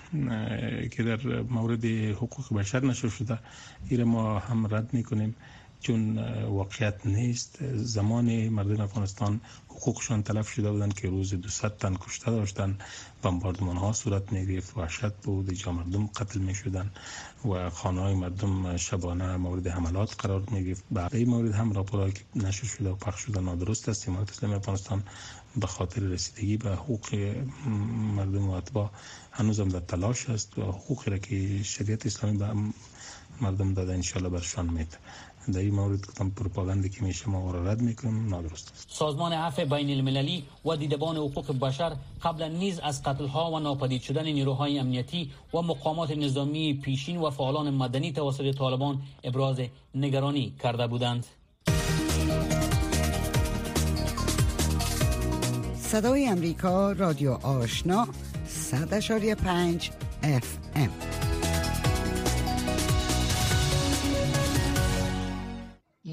که 0.96 1.02
در 1.02 1.42
مورد 1.50 1.84
حقوق 1.84 2.58
بشر 2.58 2.84
نشر 2.84 3.08
شده 3.08 3.38
این 3.90 4.04
ما 4.04 4.38
هم 4.38 4.74
رد 4.74 4.94
می‌کنیم. 4.94 5.36
چون 5.82 6.18
واقعیت 6.44 7.06
نیست. 7.06 7.58
زمان 7.76 8.48
مردم 8.48 8.80
افغانستان 8.80 9.40
حقوقشان 9.68 10.22
تلف 10.22 10.48
شده 10.48 10.70
بودند 10.70 10.94
که 10.94 11.08
روز 11.08 11.34
200 11.34 11.78
تن 11.78 11.94
کشته 11.94 12.30
داشتن 12.30 12.78
بمباردمان 13.22 13.76
ها 13.76 13.92
صورت 13.92 14.32
می 14.32 14.46
گرفت 14.46 14.76
وحشت 14.78 15.14
بود. 15.22 15.48
اینجا 15.48 15.72
مردم 15.72 16.06
قتل 16.06 16.40
می 16.40 16.54
شدن 16.54 16.90
و 17.44 17.70
خانه 17.70 18.00
های 18.00 18.14
مردم 18.14 18.76
شبانه 18.76 19.36
مورد 19.36 19.66
حملات 19.66 20.14
قرار 20.18 20.42
می 20.50 20.64
گرفت 20.64 20.84
بعد 20.90 21.14
این 21.14 21.28
مورد 21.28 21.52
هم 21.54 21.72
راپورایی 21.72 22.12
که 22.12 22.20
نشر 22.36 22.66
شده 22.66 22.90
و 22.90 22.94
پخش 22.94 23.20
شده 23.20 23.40
نادرست 23.40 23.88
است. 23.88 24.08
امارت 24.08 24.30
اسلامی 24.30 24.54
افغانستان 24.54 25.02
به 25.56 25.66
خاطر 25.66 26.00
رسیدگی 26.02 26.56
به 26.56 26.70
حقوق 26.70 27.14
مردم 28.16 28.48
و 28.48 28.50
اتباع 28.50 28.90
هنوز 29.30 29.60
هم 29.60 29.68
در 29.68 29.80
تلاش 29.80 30.30
است 30.30 30.58
و 30.58 30.62
حقوقی 30.62 31.10
را 31.10 31.18
که 31.18 31.62
شریعت 31.62 32.06
اسلامی 32.06 32.38
به 32.38 32.46
مردم 33.40 33.74
داده 33.74 33.92
انشالله 33.92 34.28
برشان 34.28 34.66
میده 34.70 34.96
در 35.52 35.58
این 35.60 35.74
مورد 35.74 36.06
گفتم 36.06 36.30
پروپاگاندی 36.30 36.88
که 36.88 37.04
میشه 37.04 37.28
ما 37.28 37.50
را 37.50 37.64
رد 37.64 37.80
می‌کنیم 37.80 38.28
نادرست 38.28 38.72
است. 38.72 38.86
سازمان 38.90 39.32
عفو 39.32 39.64
بین 39.64 39.90
المللی 39.90 40.44
و 40.64 40.76
دیدبان 40.76 41.16
حقوق 41.16 41.58
بشر 41.58 41.96
قبلا 42.22 42.48
نیز 42.48 42.78
از 42.78 43.02
قتل 43.02 43.26
ها 43.26 43.50
و 43.50 43.58
ناپدید 43.58 44.02
شدن 44.02 44.24
نیروهای 44.24 44.78
امنیتی 44.78 45.30
و 45.54 45.62
مقامات 45.62 46.10
نظامی 46.10 46.74
پیشین 46.74 47.16
و 47.16 47.30
فعالان 47.30 47.74
مدنی 47.74 48.12
توسط 48.12 48.54
طالبان 48.54 49.02
ابراز 49.24 49.60
نگرانی 49.94 50.54
کرده 50.62 50.86
بودند. 50.86 51.26
صدای 55.76 56.28
امریکا 56.28 56.92
رادیو 56.92 57.32
آشنا 57.32 58.08
100.5 58.70 59.90
اف 60.22 60.58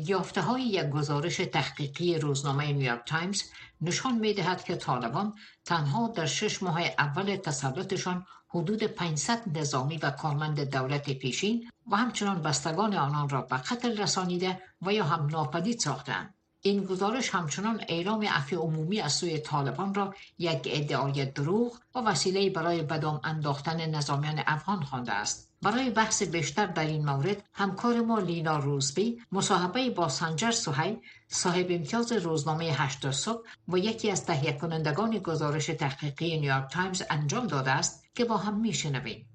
ام 0.09 0.15
یافته 0.15 0.41
های 0.41 0.63
یک 0.63 0.89
گزارش 0.89 1.37
تحقیقی 1.37 2.17
روزنامه 2.17 2.73
نیویورک 2.73 3.01
تایمز 3.05 3.43
نشان 3.81 4.15
می 4.15 4.33
دهد 4.33 4.63
که 4.63 4.75
طالبان 4.75 5.33
تنها 5.65 6.07
در 6.07 6.25
شش 6.25 6.63
ماه 6.63 6.81
اول 6.81 7.35
تسلطشان 7.35 8.25
حدود 8.49 8.83
500 8.83 9.57
نظامی 9.57 9.97
و 9.97 10.09
کارمند 10.11 10.59
دولت 10.59 11.09
پیشین 11.09 11.69
و 11.91 11.95
همچنان 11.95 12.41
بستگان 12.41 12.93
آنان 12.93 13.29
را 13.29 13.41
به 13.41 13.57
قتل 13.57 13.97
رسانیده 13.97 14.61
و 14.81 14.93
یا 14.93 15.03
هم 15.03 15.25
ناپدید 15.25 15.79
ساختند. 15.79 16.33
این 16.61 16.83
گزارش 16.83 17.29
همچنان 17.29 17.83
اعلام 17.87 18.23
عفو 18.23 18.55
عمومی 18.55 19.01
از 19.01 19.13
سوی 19.13 19.39
طالبان 19.39 19.93
را 19.93 20.15
یک 20.37 20.67
ادعای 20.71 21.25
دروغ 21.25 21.77
و 21.95 21.99
وسیله 21.99 22.49
برای 22.49 22.81
بدام 22.81 23.21
انداختن 23.23 23.89
نظامیان 23.89 24.43
افغان 24.47 24.83
خوانده 24.83 25.11
است. 25.11 25.49
برای 25.61 25.89
بحث 25.89 26.23
بیشتر 26.23 26.65
در 26.65 26.85
این 26.85 27.05
مورد 27.05 27.43
همکار 27.53 28.01
ما 28.01 28.19
لینا 28.19 28.57
روزبی 28.57 29.21
مصاحبه 29.31 29.89
با 29.89 30.09
سنجر 30.09 30.51
سهیل 30.51 30.97
صاحب 31.27 31.67
امتیاز 31.69 32.11
روزنامه 32.11 32.65
هشت 32.65 33.11
صبح 33.11 33.47
و 33.67 33.77
یکی 33.77 34.11
از 34.11 34.25
تهیه 34.25 34.53
کنندگان 34.53 35.17
گزارش 35.17 35.65
تحقیقی 35.65 36.39
نیویورک 36.39 36.71
تایمز 36.71 37.03
انجام 37.09 37.47
داده 37.47 37.71
است 37.71 38.03
که 38.15 38.25
با 38.25 38.37
هم 38.37 38.59
میشنویم. 38.59 39.25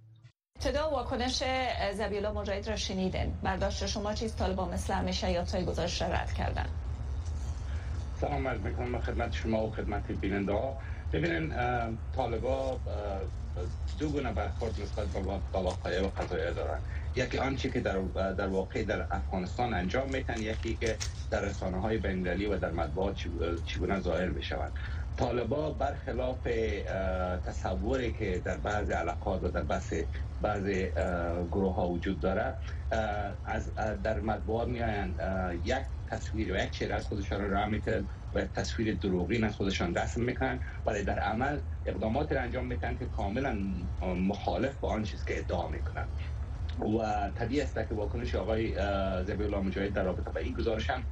ابتدا 0.56 0.90
واکنش 0.90 1.42
ذبیح‌الله 1.94 2.32
مجاهد 2.32 2.68
را 2.68 2.76
شنیدین. 2.76 3.38
برداشت 3.42 3.86
شما 3.86 4.14
چیست 4.14 4.36
طالبان 4.36 4.74
مثل 4.74 4.92
همیشه 4.94 5.30
یافته‌های 5.30 5.64
گزارش 5.64 6.02
را 6.02 6.08
رد 6.08 6.32
کردن. 6.32 6.83
سلام 8.20 8.48
عرض 8.48 8.60
می‌کنم 8.60 9.00
خدمت 9.00 9.32
شما 9.32 9.66
و 9.66 9.70
خدمت 9.70 10.12
بیننده 10.12 10.52
ها. 10.52 10.78
ببینین 11.12 11.54
طالبا 12.12 12.80
دو 13.98 14.08
گونه 14.08 14.32
برخورد 14.32 14.80
نسبت 14.80 15.06
به 15.06 15.20
واقعه 15.58 16.02
و 16.02 16.08
قضایه 16.08 16.50
دارن. 16.50 16.80
یکی 17.16 17.38
آنچه 17.38 17.70
که 17.70 17.80
در, 17.80 18.00
در 18.32 18.46
واقع 18.46 18.84
در 18.84 19.06
افغانستان 19.10 19.74
انجام 19.74 20.08
میتن 20.10 20.42
یکی 20.42 20.76
که 20.76 20.96
در 21.30 21.40
رسانه 21.40 21.80
های 21.80 21.98
بین‌المللی 21.98 22.46
و 22.46 22.58
در 22.58 22.70
مطبوعات 22.70 23.16
چگونه 23.66 24.00
ظاهر 24.00 24.30
بشوند 24.30 24.72
طالبا 25.16 25.70
برخلاف 25.70 26.42
تصوری 27.46 28.12
که 28.12 28.42
در 28.44 28.56
بعض 28.56 28.90
علاقات 28.90 29.42
و 29.42 29.48
در 29.48 29.62
بحث 29.62 29.94
بعض 30.40 30.64
گروه 31.50 31.74
ها 31.74 31.88
وجود 31.88 32.20
داره 32.20 32.54
از 33.44 33.74
در 33.74 34.20
مطبوعات 34.20 34.68
میآیند 34.68 35.20
یک 35.64 35.86
تصویر 36.14 36.52
و 36.52 36.56
یک 36.56 36.70
چهره 36.70 36.94
از 36.94 37.06
خودشان 37.06 37.50
را 37.50 37.66
میتن 37.66 38.08
و 38.32 38.44
تصویر 38.44 38.94
دروغین 38.94 39.44
از 39.44 39.56
خودشان 39.56 39.94
رسم 39.94 40.22
می‌کنن 40.22 40.60
ولی 40.86 41.04
در 41.04 41.18
عمل 41.18 41.60
اقدامات 41.86 42.32
را 42.32 42.40
انجام 42.40 42.66
می‌کنن 42.66 42.98
که 42.98 43.06
کاملا 43.06 43.58
مخالف 44.02 44.78
با 44.78 44.88
آن 44.88 45.02
چیز 45.02 45.24
که 45.24 45.38
ادعا 45.38 45.68
می‌کنن. 45.68 46.08
و 46.78 47.30
طبیعی 47.36 47.60
است 47.60 47.74
که 47.74 47.94
واکنش 47.94 48.34
آقای 48.34 48.74
زبی 49.24 49.44
الله 49.44 49.60
مجاهد 49.60 49.92
در 49.92 50.04
رابطه 50.04 50.30
با 50.30 50.40
این 50.40 50.52
گزارش 50.52 50.90
هم 50.90 51.06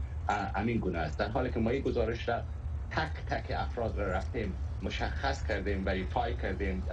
امین 0.55 0.79
گونه 0.79 0.99
است. 0.99 1.19
در 1.19 1.29
حالی 1.29 1.51
که 1.51 1.61
ما 1.61 1.71
این 1.71 1.83
گزارش 1.83 2.29
را 2.29 2.45
تک 2.91 3.13
تک 3.27 3.53
افراد 3.57 3.99
را 3.99 4.07
رفتیم 4.07 4.59
مشخص 4.83 5.47
کردیم 5.47 5.85
وریفای 5.87 6.37
کردیم 6.37 6.85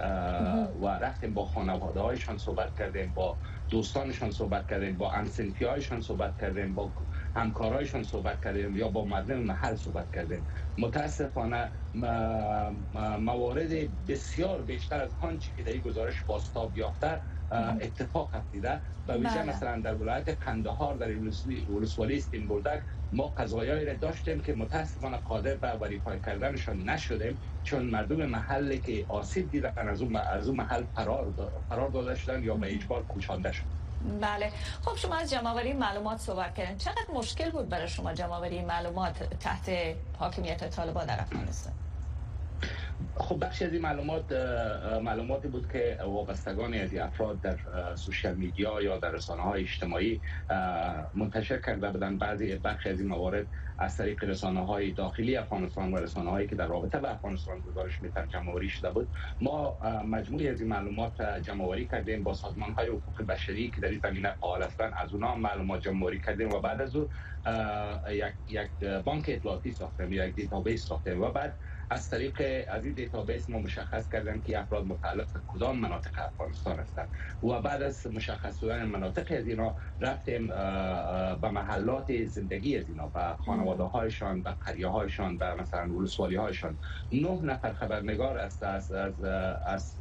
و 0.82 0.86
رفتیم 0.86 1.34
با 1.34 1.44
خانواده 1.44 2.00
هایشان 2.00 2.38
صحبت 2.38 2.74
کردیم 2.78 3.12
با 3.12 3.38
دوستانشان 3.70 4.30
صحبت 4.30 4.68
کردیم 4.70 4.96
با 4.96 5.12
انسنفی 5.12 5.64
هایشان 5.64 6.00
صحبت 6.00 6.40
کردیم 6.40 6.74
با 6.74 6.92
همکارایشان 7.36 8.02
صحبت 8.02 8.44
کردیم 8.44 8.76
یا 8.76 8.88
با 8.88 9.04
مردم 9.04 9.38
محل 9.40 9.74
صحبت 9.74 10.10
کردیم. 10.14 10.46
متاسفانه 10.78 11.72
موارد 13.20 14.04
بسیار 14.06 14.62
بیشتر 14.62 15.00
از 15.02 15.16
آنچه 15.20 15.52
که 15.56 15.62
در 15.62 15.72
این 15.72 15.80
گزارش 15.82 16.24
باستاب 16.24 16.76
یافته 16.78 17.22
اتفاق 17.80 18.30
افتیده 18.34 18.82
و 19.08 19.12
ویژه 19.12 19.42
بله. 19.42 19.42
مثلا 19.42 19.80
در 19.80 19.94
ولایت 19.94 20.28
قندهار 20.28 20.96
در 20.96 21.18
ولسوالی 21.68 22.16
استین 22.16 22.48
بردک 22.48 22.84
ما 23.12 23.28
قضایایی 23.28 23.84
را 23.86 23.94
داشتیم 23.94 24.40
که 24.40 24.54
متاسفانه 24.54 25.16
قادر 25.16 25.56
به 25.56 25.68
وریفای 25.72 26.20
کردنشان 26.20 26.82
نشدیم 26.90 27.38
چون 27.62 27.82
مردم 27.86 28.26
محلی 28.26 28.80
که 28.80 29.06
آسیب 29.08 29.50
دیدن 29.50 29.72
از 29.76 30.02
اون 30.02 30.56
محل 30.56 30.84
فرار 30.84 31.34
فرار 31.68 31.90
داده 31.90 32.14
شدن 32.14 32.44
یا 32.44 32.56
به 32.56 32.74
اجبار 32.74 33.04
کوچانده 33.06 33.52
شدن 33.52 33.79
بله. 34.20 34.52
خب 34.84 34.96
شما 34.96 35.14
از 35.14 35.30
جمعوری 35.30 35.72
معلومات 35.72 36.18
صحبت 36.20 36.54
کردین. 36.54 36.78
چقدر 36.78 37.10
مشکل 37.14 37.50
بود 37.50 37.68
برای 37.68 37.88
شما 37.88 38.14
جمعوری 38.14 38.62
معلومات 38.62 39.22
تحت 39.40 39.70
حاکمیت 40.18 40.70
طالبان 40.70 41.06
در 41.06 41.20
افغانستان؟ 41.20 41.72
خب 43.16 43.44
بخشی 43.44 43.64
از 43.64 43.72
این 43.72 43.82
معلومات 43.82 44.32
معلوماتی 45.02 45.48
بود 45.48 45.72
که 45.72 45.98
وابستگان 46.04 46.74
از 46.74 46.94
افراد 46.94 47.40
در 47.40 47.56
سوشیال 47.94 48.34
میدیا 48.34 48.82
یا 48.82 48.98
در 48.98 49.10
رسانه 49.10 49.42
های 49.42 49.62
اجتماعی 49.62 50.20
منتشر 51.14 51.58
کرده 51.58 51.90
بودن 51.90 52.18
بعضی 52.18 52.56
بخشی 52.56 52.88
از 52.88 53.00
این 53.00 53.08
موارد 53.08 53.46
از 53.80 53.96
طریق 53.96 54.24
رسانه 54.24 54.66
های 54.66 54.92
داخلی 54.92 55.36
افغانستان 55.36 55.92
و 55.92 55.96
رسانه 55.96 56.30
هایی 56.30 56.48
که 56.48 56.56
در 56.56 56.66
رابطه 56.66 56.98
به 56.98 57.10
افغانستان 57.10 57.60
گزارش 57.60 58.02
میتر 58.02 58.26
جمعوری 58.26 58.68
شده 58.68 58.90
بود. 58.90 59.08
ما 59.40 59.78
مجموعی 60.08 60.48
از 60.48 60.60
این 60.60 60.70
معلومات 60.70 61.22
جمع‌آوری 61.42 61.86
کردیم 61.86 62.22
با 62.22 62.34
سازمان 62.34 62.72
های 62.72 62.88
حقوق 62.88 63.22
بشری 63.22 63.70
که 63.70 63.80
در 63.80 63.88
این 63.88 64.00
زمینه 64.02 64.32
فعال 64.40 64.62
هستند. 64.62 64.92
از 64.96 65.12
اونها 65.12 65.36
معلومات 65.36 65.80
جمع‌آوری 65.80 66.20
کردیم 66.20 66.52
و 66.52 66.60
بعد 66.60 66.80
از 66.80 66.96
او 66.96 67.08
یک 68.10 68.32
یک 68.48 68.88
بانک 69.04 69.24
اطلاعاتی 69.28 69.72
ساختیم 69.72 70.12
یک 70.12 70.34
database 70.34 70.86
ساختیم 70.86 71.22
و 71.22 71.30
بعد 71.30 71.54
از 71.90 72.08
طریق 72.08 72.42
از 72.68 72.84
این 72.84 72.94
database 72.94 73.50
ما 73.50 73.58
مشخص 73.58 74.08
کردیم 74.08 74.42
که 74.42 74.60
افراد 74.60 74.86
متعلق 74.86 75.32
به 75.34 75.42
کدام 75.46 75.78
مناطق 75.80 76.10
افغانستان 76.18 76.78
هستند 76.78 77.10
و 77.42 77.62
بعد 77.62 77.82
از 77.82 78.06
مشخص 78.06 78.58
شدن 78.58 78.84
مناطق 78.84 79.32
از 79.38 79.46
اینا 79.46 79.76
رفتیم 80.00 80.46
به 81.40 81.50
محلات 81.50 82.24
زندگی 82.24 82.78
از 82.78 82.88
اینا 82.88 83.08
به 83.08 83.36
خانواده 83.40 83.82
هایشان 83.82 84.42
به 84.42 84.50
قریه 84.60 84.88
هایشان 84.88 85.38
به 85.38 85.54
مثلا 85.54 85.94
ولسوالی 85.94 86.36
هایشان 86.36 86.78
نه 87.12 87.42
نفر 87.42 87.72
خبرنگار 87.72 88.38
است 88.38 88.62
از 88.62 88.92
از, 88.92 89.24
از 89.66 89.96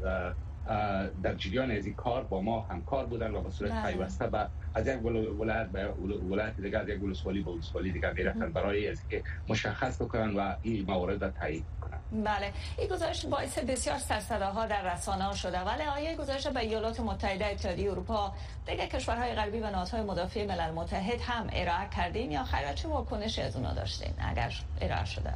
در 1.24 1.36
جریان 1.38 1.72
از 1.72 1.86
این 1.86 1.96
کار 1.96 2.24
با 2.24 2.42
ما 2.42 2.62
همکار 2.62 3.06
بودن 3.06 3.36
و 3.36 3.42
به 3.42 3.50
صورت 3.50 3.72
بله. 3.72 3.92
پیوسته 3.92 4.28
به 4.28 4.48
از 4.76 4.88
یک 4.88 5.06
ولایت 5.06 5.68
به 5.68 5.90
ولایت 6.30 6.62
دیگر 6.62 6.82
از 6.82 6.90
یک 6.90 7.04
ولسوالی 7.04 7.42
به 7.42 7.52
ولسوالی 7.52 7.92
دیگر 7.92 8.14
می‌رفتن. 8.14 8.52
برای 8.52 8.88
از 8.88 9.08
که 9.10 9.24
مشخص 9.48 10.02
بکنن 10.02 10.36
و 10.36 10.56
این 10.62 10.86
موارد 10.86 11.24
را 11.24 11.30
تایید 11.30 11.66
کنن 11.82 12.24
بله. 12.24 12.54
این 12.78 12.88
گزارش 12.88 13.26
باعث 13.26 13.60
بسیار 13.60 13.98
ها 14.42 14.66
در 14.66 14.94
رسانه 14.94 15.24
ها 15.24 15.36
شده. 15.36 15.60
ولی 15.60 15.84
آیا 15.84 16.16
گزارش 16.18 16.48
به 16.48 16.60
ایالات 16.60 17.00
متحده 17.00 17.46
اتحادیه 17.46 17.92
اروپا 17.92 18.34
دیگر 18.68 18.86
کشورهای 18.86 19.36
غربی 19.36 19.60
و 19.60 19.70
نهادهای 19.70 20.02
مدافع 20.02 20.46
ملل 20.46 20.72
متحد 20.72 21.22
هم 21.22 21.48
ارائه 21.54 21.90
کردین 21.96 22.32
یا 22.32 22.44
خیر؟ 22.44 22.74
چه 22.74 22.88
واکنشی 22.88 23.42
از 23.42 23.56
اونا 23.56 23.74
داشتین 23.74 24.14
اگر 24.20 24.54
ارائه 24.82 25.06
شده؟ 25.06 25.34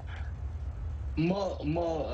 ما 1.17 1.57
ما 1.65 2.09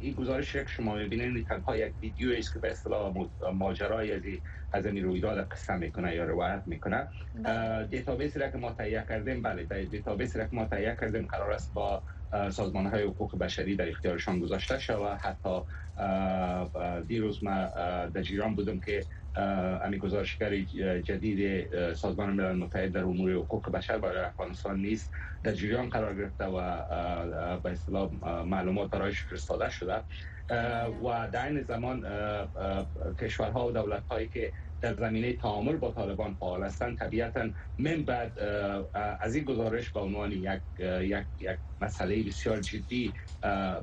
این 0.00 0.14
گزارش 0.14 0.52
که 0.52 0.64
شما 0.66 0.94
می‌بینید 0.94 1.46
تنها 1.46 1.76
یک 1.76 1.94
ویدیو 2.02 2.32
است 2.38 2.52
که 2.52 2.58
به 2.58 2.70
اصطلاح 2.70 3.14
ماجرای 3.52 4.12
از 4.12 4.22
از 4.72 4.86
این 4.86 5.04
رویداد 5.04 5.48
قصه 5.48 5.76
می‌کنه 5.76 6.14
یا 6.14 6.24
روایت 6.24 6.62
می‌کنه 6.66 7.08
بله. 7.34 7.86
database 7.86 8.32
ی 8.32 8.38
را 8.38 8.50
که 8.50 8.58
ما 8.58 8.72
تهیه 8.72 9.06
کردیم 9.08 9.42
بله 9.42 9.84
database 9.84 10.32
ی 10.32 10.38
را 10.38 10.44
که 10.44 10.56
ما 10.56 10.64
تهیه 10.66 10.96
کردیم 11.00 11.26
قرار 11.26 11.52
است 11.52 11.72
با 11.74 12.04
سازمان 12.50 12.86
های 12.86 13.02
حقوق 13.02 13.38
بشری 13.38 13.76
در 13.76 13.88
اختیارشان 13.88 14.38
گذاشته 14.40 14.78
شود 14.78 15.20
حتی 15.20 15.60
دیروز 17.06 17.44
ما 17.44 17.66
در 18.14 18.22
جریان 18.22 18.54
بودم 18.56 18.80
که 18.80 19.06
امی 19.38 19.98
گزارشگر 19.98 20.56
جدید 21.00 21.92
سازمان 21.94 22.30
ملل 22.32 22.56
متحد 22.56 22.92
در 22.92 23.04
امور 23.04 23.32
حقوق 23.32 23.70
بشر 23.70 23.98
برای 23.98 24.24
افغانستان 24.24 24.80
نیست 24.80 25.12
در 25.42 25.52
جریان 25.52 25.88
قرار 25.88 26.14
گرفته 26.14 26.44
و 26.44 26.60
به 27.60 27.70
اصطلاح 27.70 28.10
معلومات 28.44 28.90
برایش 28.90 29.22
فرستاده 29.22 29.70
شده. 29.70 30.04
و 31.04 31.28
در 31.32 31.46
این 31.48 31.62
زمان 31.62 32.06
کشورها 33.18 33.66
و 33.66 33.72
دولت 33.72 34.06
هایی 34.06 34.28
که 34.28 34.52
در 34.80 34.94
زمینه 34.94 35.32
تعامل 35.32 35.76
با 35.76 35.90
طالبان 35.90 36.34
فعال 36.34 36.62
هستند. 36.62 36.98
طبیعتا 36.98 37.48
من 37.78 38.02
بعد 38.02 38.38
از 39.20 39.34
این 39.34 39.44
گزارش 39.44 39.90
به 39.90 40.00
عنوان 40.00 40.32
یک 40.32 40.60
یک 41.00 41.24
یک 41.40 41.58
مسئله 41.80 42.22
بسیار 42.22 42.60
جدی 42.60 43.12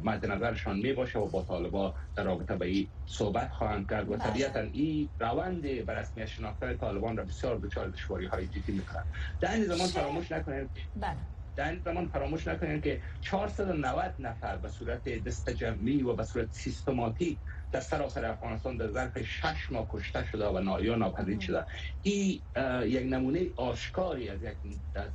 مد 0.03 0.25
نظرشان 0.25 0.77
می 0.77 0.93
باشه 0.93 1.19
و 1.19 1.25
با 1.25 1.41
طالبان 1.41 1.93
در 2.15 2.23
رابطه 2.23 2.55
به 2.55 2.65
این 2.65 2.87
صحبت 3.05 3.51
خواهند 3.51 3.89
کرد 3.89 4.09
و 4.09 4.17
طبیعتا 4.17 4.59
این 4.59 5.09
روند 5.19 5.61
به 5.61 5.93
رسمی 5.93 6.27
شناختن 6.27 6.77
طالبان 6.77 7.17
را 7.17 7.23
بسیار 7.23 7.57
دچار 7.57 7.87
دشواری 7.87 8.25
های 8.25 8.47
جدی 8.47 8.71
می‌کنند 8.71 9.05
در 9.41 9.53
این 9.53 9.63
زمان 9.63 9.87
فراموش 9.87 10.31
نکنید 10.31 10.69
بله. 11.01 11.15
در 11.55 11.69
این 11.69 11.81
زمان 11.85 12.07
فراموش 12.07 12.47
نکنید 12.47 12.83
که 12.83 13.01
490 13.21 14.13
نفر 14.19 14.57
به 14.57 14.69
صورت 14.69 15.23
دست 15.23 15.49
جمعی 15.49 16.03
و 16.03 16.13
به 16.13 16.23
صورت 16.23 16.47
سیستماتیک 16.51 17.37
در 17.75 17.81
سراسر 17.81 18.25
افغانستان 18.25 18.77
در 18.77 18.87
ظرف 18.87 19.21
شش 19.21 19.71
ماه 19.71 19.87
کشته 19.91 20.25
شده 20.31 20.47
و 20.47 20.59
نایا 20.59 20.95
ناپدید 20.95 21.39
شده. 21.39 21.65
این 22.03 22.41
یک 22.83 23.05
نمونه 23.13 23.45
آشکاری 23.55 24.29
از 24.29 24.43
یک 24.43 24.55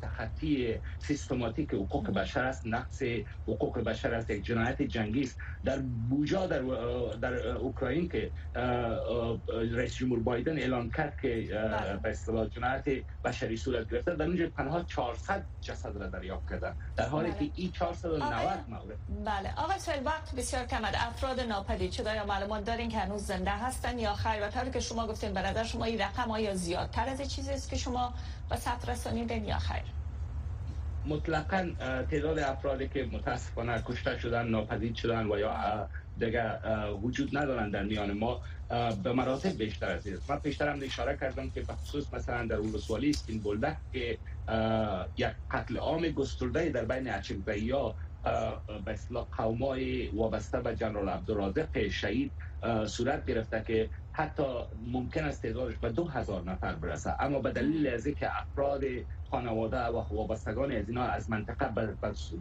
تخطی 0.03 0.75
سیستماتیک 0.99 1.75
حقوق 1.75 2.11
بشر 2.11 2.44
است 2.44 2.66
نقص 2.66 3.03
حقوق 3.49 3.79
بشر 3.79 4.14
است 4.14 4.31
یک 4.31 4.44
جنایت 4.44 4.83
جنگی 4.83 5.23
است. 5.23 5.38
در 5.64 5.79
بوجا 6.11 6.46
در 6.46 6.62
در 7.20 7.49
اوکراین 7.49 8.09
که 8.09 8.31
رئیس 9.73 9.96
جمهور 9.96 10.20
بایدن 10.20 10.59
اعلام 10.59 10.90
کرد 10.90 11.20
که 11.23 11.49
بله. 11.53 11.96
به 12.03 12.11
اصطلاح 12.11 12.49
جنایت 12.49 12.85
بشری 13.25 13.57
صورت 13.57 13.90
گرفته. 13.90 14.16
در 14.16 14.25
اونجا 14.27 14.49
تنها 14.49 14.83
400 14.83 15.44
جسد 15.61 15.96
را 15.96 16.07
دریافت 16.07 16.51
کردن 16.51 16.77
در 16.96 17.09
حالی 17.09 17.31
بله. 17.31 17.38
که 17.38 17.53
این 17.55 17.73
490 17.73 18.64
مورد 18.68 18.99
بله. 19.25 19.55
آقای 19.57 19.79
سویل 19.79 20.03
وقت 20.05 20.35
بسیار 20.35 20.64
کم 20.66 20.85
افراد 20.85 21.40
ناپدید 21.40 21.92
شده 21.92 22.14
یا 22.14 22.25
معلومات 22.50 22.66
دارین 22.66 22.88
که 22.88 22.98
هنوز 22.98 23.22
زنده 23.22 23.50
هستن 23.50 23.98
یا 23.98 24.14
خیر. 24.14 24.66
و 24.66 24.70
که 24.70 24.80
شما 24.80 25.06
گفتین 25.06 25.38
نظر 25.38 25.64
شما 25.64 25.84
این 25.84 26.00
رقم 26.00 26.30
آیا 26.30 26.54
زیادتر 26.54 27.08
از 27.08 27.34
چیزی 27.34 27.50
است 27.50 27.70
که 27.70 27.76
شما 27.76 28.14
به 28.50 28.56
ثبت 28.56 28.88
رسانیدین 28.88 29.44
یا 29.44 29.58
خیر؟ 29.58 29.82
مطلقا 31.06 31.70
تعداد 32.10 32.38
افرادی 32.38 32.88
که 32.88 33.08
متاسفانه 33.12 33.82
کشته 33.86 34.18
شدن 34.18 34.48
ناپدید 34.48 34.94
شدن 34.94 35.26
و 35.26 35.38
یا 35.38 35.88
دیگه 36.18 36.60
وجود 37.02 37.36
ندارن 37.38 37.70
در 37.70 37.82
میان 37.82 38.12
ما 38.12 38.40
به 39.02 39.12
مراتب 39.12 39.58
بیشتر 39.58 39.90
از 39.90 40.06
من 40.28 40.38
پیشتر 40.38 40.68
هم 40.68 40.78
اشاره 40.82 41.16
کردم 41.16 41.50
که 41.50 41.60
بخصوص 41.60 42.14
مثلا 42.14 42.46
در 42.46 42.60
ولسوالی 42.60 43.16
این 43.26 43.40
بولده 43.40 43.76
که 43.92 44.18
یک 45.16 45.34
قتل 45.50 45.76
عام 45.76 46.08
گسترده 46.08 46.68
در 46.68 46.84
بین 46.84 47.10
اچکزایی 47.10 47.70
ها 47.70 47.94
به 48.85 48.92
اصطلاح 48.92 49.26
قومای 49.37 50.09
وابسته 50.09 50.61
به 50.61 50.76
جنرال 50.76 51.09
عبدالرازق 51.09 51.88
شهید 51.88 52.33
صورت 52.87 53.26
گرفته 53.26 53.64
که 53.66 53.90
حتی 54.12 54.42
ممکن 54.87 55.24
است 55.24 55.42
تعدادش 55.42 55.76
به 55.76 55.90
دو 55.90 56.04
هزار 56.04 56.42
نفر 56.42 56.74
برسه. 56.74 57.22
اما 57.22 57.38
به 57.38 57.50
دلیل 57.50 57.87
از 57.87 58.09
که 58.09 58.40
افراد 58.40 58.85
خانواده 59.30 59.85
و 59.85 60.04
وابستگان 60.11 60.72
از 60.72 60.88
اینا 60.88 61.02
از 61.02 61.30
منطقه 61.30 61.68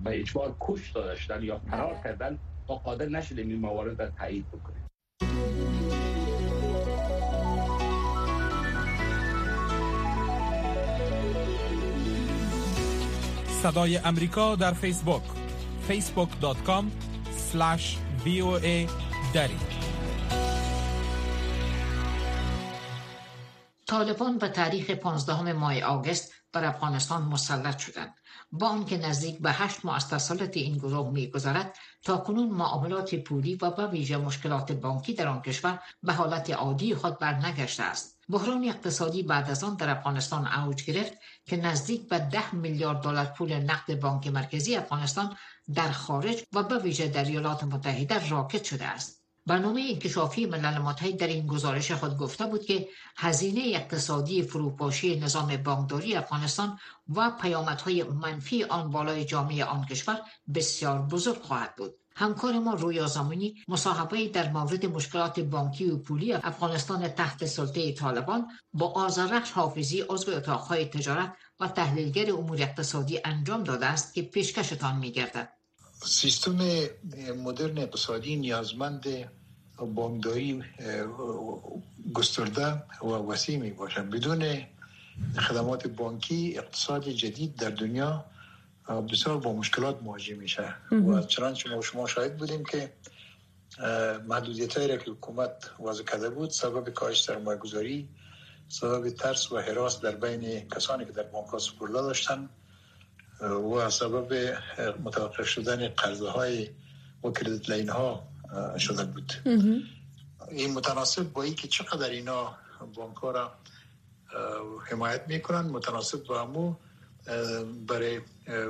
به 0.03 0.19
اجبار 0.19 0.55
کش 0.59 0.91
داده 0.91 1.15
شدن 1.15 1.43
یا 1.43 1.59
فرار 1.59 1.93
بله. 1.93 2.03
کردن 2.03 2.39
با 2.67 2.75
قادر 2.75 3.05
نشدیم 3.05 3.49
این 3.49 3.59
موارد 3.59 4.01
را 4.01 4.09
تایید 4.09 4.45
بکنیم. 4.47 4.85
صدای 13.47 13.97
امریکا 13.97 14.55
در 14.55 14.71
فیسبوک. 14.73 15.21
facebook.com 15.89 16.85
voa 18.25 18.89
دری 19.33 19.59
طالبان 23.87 24.37
به 24.37 24.47
تاریخ 24.47 24.89
15 24.91 25.53
ماه 25.53 25.81
آگست 25.81 26.33
بر 26.53 26.65
افغانستان 26.65 27.21
مسلط 27.21 27.77
شدند. 27.77 28.13
با 28.51 28.67
آنکه 28.67 28.97
نزدیک 28.97 29.39
به 29.39 29.51
هشت 29.51 29.85
ماه 29.85 29.95
از 29.95 30.09
تسلط 30.09 30.57
این 30.57 30.77
گروه 30.77 31.13
میگذرد 31.13 31.77
تا 32.03 32.17
کنون 32.17 32.49
معاملات 32.49 33.15
پولی 33.15 33.55
و 33.55 33.71
به 33.71 33.87
ویژه 33.87 34.17
مشکلات 34.17 34.71
بانکی 34.71 35.13
در 35.13 35.27
آن 35.27 35.41
کشور 35.41 35.79
به 36.03 36.13
حالت 36.13 36.49
عادی 36.49 36.95
خود 36.95 37.19
برنگشته 37.19 37.83
است. 37.83 38.19
بحران 38.29 38.63
اقتصادی 38.63 39.23
بعد 39.23 39.49
از 39.49 39.63
آن 39.63 39.75
در 39.75 39.89
افغانستان 39.89 40.47
اوج 40.47 40.83
گرفت 40.83 41.13
که 41.45 41.57
نزدیک 41.57 42.09
به 42.09 42.19
ده 42.19 42.55
میلیارد 42.55 43.01
دلار 43.01 43.25
پول 43.25 43.53
نقد 43.53 43.99
بانک 43.99 44.27
مرکزی 44.27 44.75
افغانستان 44.75 45.35
در 45.75 45.91
خارج 45.91 46.43
و 46.53 46.63
به 46.63 46.77
ویژه 46.77 47.07
در 47.07 47.25
ایالات 47.25 47.63
متحده 47.63 48.29
راکت 48.29 48.63
شده 48.63 48.85
است. 48.85 49.19
برنامه 49.45 49.87
انکشافی 49.89 50.45
ملل 50.45 50.77
متحد 50.77 51.17
در 51.17 51.27
این 51.27 51.47
گزارش 51.47 51.91
خود 51.91 52.17
گفته 52.17 52.45
بود 52.45 52.65
که 52.65 52.87
هزینه 53.17 53.61
اقتصادی 53.75 54.43
فروپاشی 54.43 55.19
نظام 55.19 55.57
بانکداری 55.57 56.15
افغانستان 56.15 56.79
و 57.15 57.31
پیامدهای 57.41 58.03
منفی 58.03 58.63
آن 58.63 58.89
بالای 58.89 59.25
جامعه 59.25 59.65
آن 59.65 59.85
کشور 59.85 60.21
بسیار 60.55 61.01
بزرگ 61.01 61.41
خواهد 61.41 61.75
بود. 61.75 61.93
همکار 62.15 62.59
ما 62.59 62.73
رویا 62.73 63.07
زمانی 63.07 63.55
مصاحبه 63.67 64.27
در 64.27 64.51
مورد 64.51 64.85
مشکلات 64.85 65.39
بانکی 65.39 65.85
و 65.85 65.97
پولی 65.97 66.33
افغانستان 66.33 67.07
تحت 67.07 67.45
سلطه 67.45 67.91
طالبان 67.93 68.47
با 68.73 68.87
آزرخش 68.91 69.51
حافظی 69.51 70.01
عضو 70.01 70.35
اتاقهای 70.35 70.85
تجارت 70.85 71.33
و 71.59 71.67
تحلیلگر 71.67 72.31
امور 72.33 72.61
اقتصادی 72.61 73.19
انجام 73.25 73.63
داده 73.63 73.85
است 73.85 74.13
که 74.13 74.21
پیشکشتان 74.21 74.95
میگردد. 74.95 75.58
سیستم 76.03 76.57
مدرن 77.37 77.77
اقتصادی 77.77 78.35
نیازمند 78.35 79.05
بانکداری 79.95 80.63
گسترده 82.13 82.83
و 83.01 83.07
وسیع 83.07 83.57
می 83.57 83.71
باشد. 83.71 84.09
بدون 84.09 84.61
خدمات 85.37 85.87
بانکی 85.87 86.57
اقتصاد 86.57 87.09
جدید 87.09 87.55
در 87.55 87.69
دنیا 87.69 88.25
بسیار 89.11 89.37
با 89.37 89.53
مشکلات 89.53 90.03
مواجه 90.03 90.35
میشه. 90.35 90.75
و 90.91 91.21
چنانچه 91.21 91.69
ما 91.69 91.81
شما 91.81 92.07
شاهد 92.07 92.37
بودیم 92.37 92.63
که 92.65 92.93
محدودیت 94.27 94.77
هایی 94.77 94.97
که 94.97 95.11
حکومت 95.11 95.71
وضع 95.79 96.03
کرده 96.03 96.29
بود 96.29 96.49
سبب 96.49 96.89
کاهش 96.89 97.23
سرمایه 97.23 97.59
گذاری 97.59 98.09
سبب 98.69 99.09
ترس 99.09 99.51
و 99.51 99.57
حراس 99.59 100.01
در 100.01 100.15
بین 100.15 100.69
کسانی 100.69 101.05
که 101.05 101.11
در 101.11 101.23
بانک 101.23 101.57
سپرده 101.57 101.93
داشتن 101.93 102.49
و 103.41 103.89
سبب 103.89 104.57
متوقف 105.03 105.47
شدن 105.47 105.87
قرضه 105.87 106.29
های 106.29 106.69
و 107.23 107.31
کردیت 107.31 107.69
لین 107.69 107.89
ها 107.89 108.23
شده 108.77 109.03
بود. 109.05 109.33
این 110.51 110.73
متناسب 110.73 111.23
با 111.23 111.47
که 111.47 111.67
چقدر 111.67 112.09
اینا 112.09 112.57
بانک 112.95 113.15
ها 113.17 113.31
را 113.31 113.51
حمایت 114.89 115.23
می‌کنن 115.27 115.61
متناسب 115.61 116.23
با 116.23 116.41
همو 116.41 116.75
برای 117.87 118.19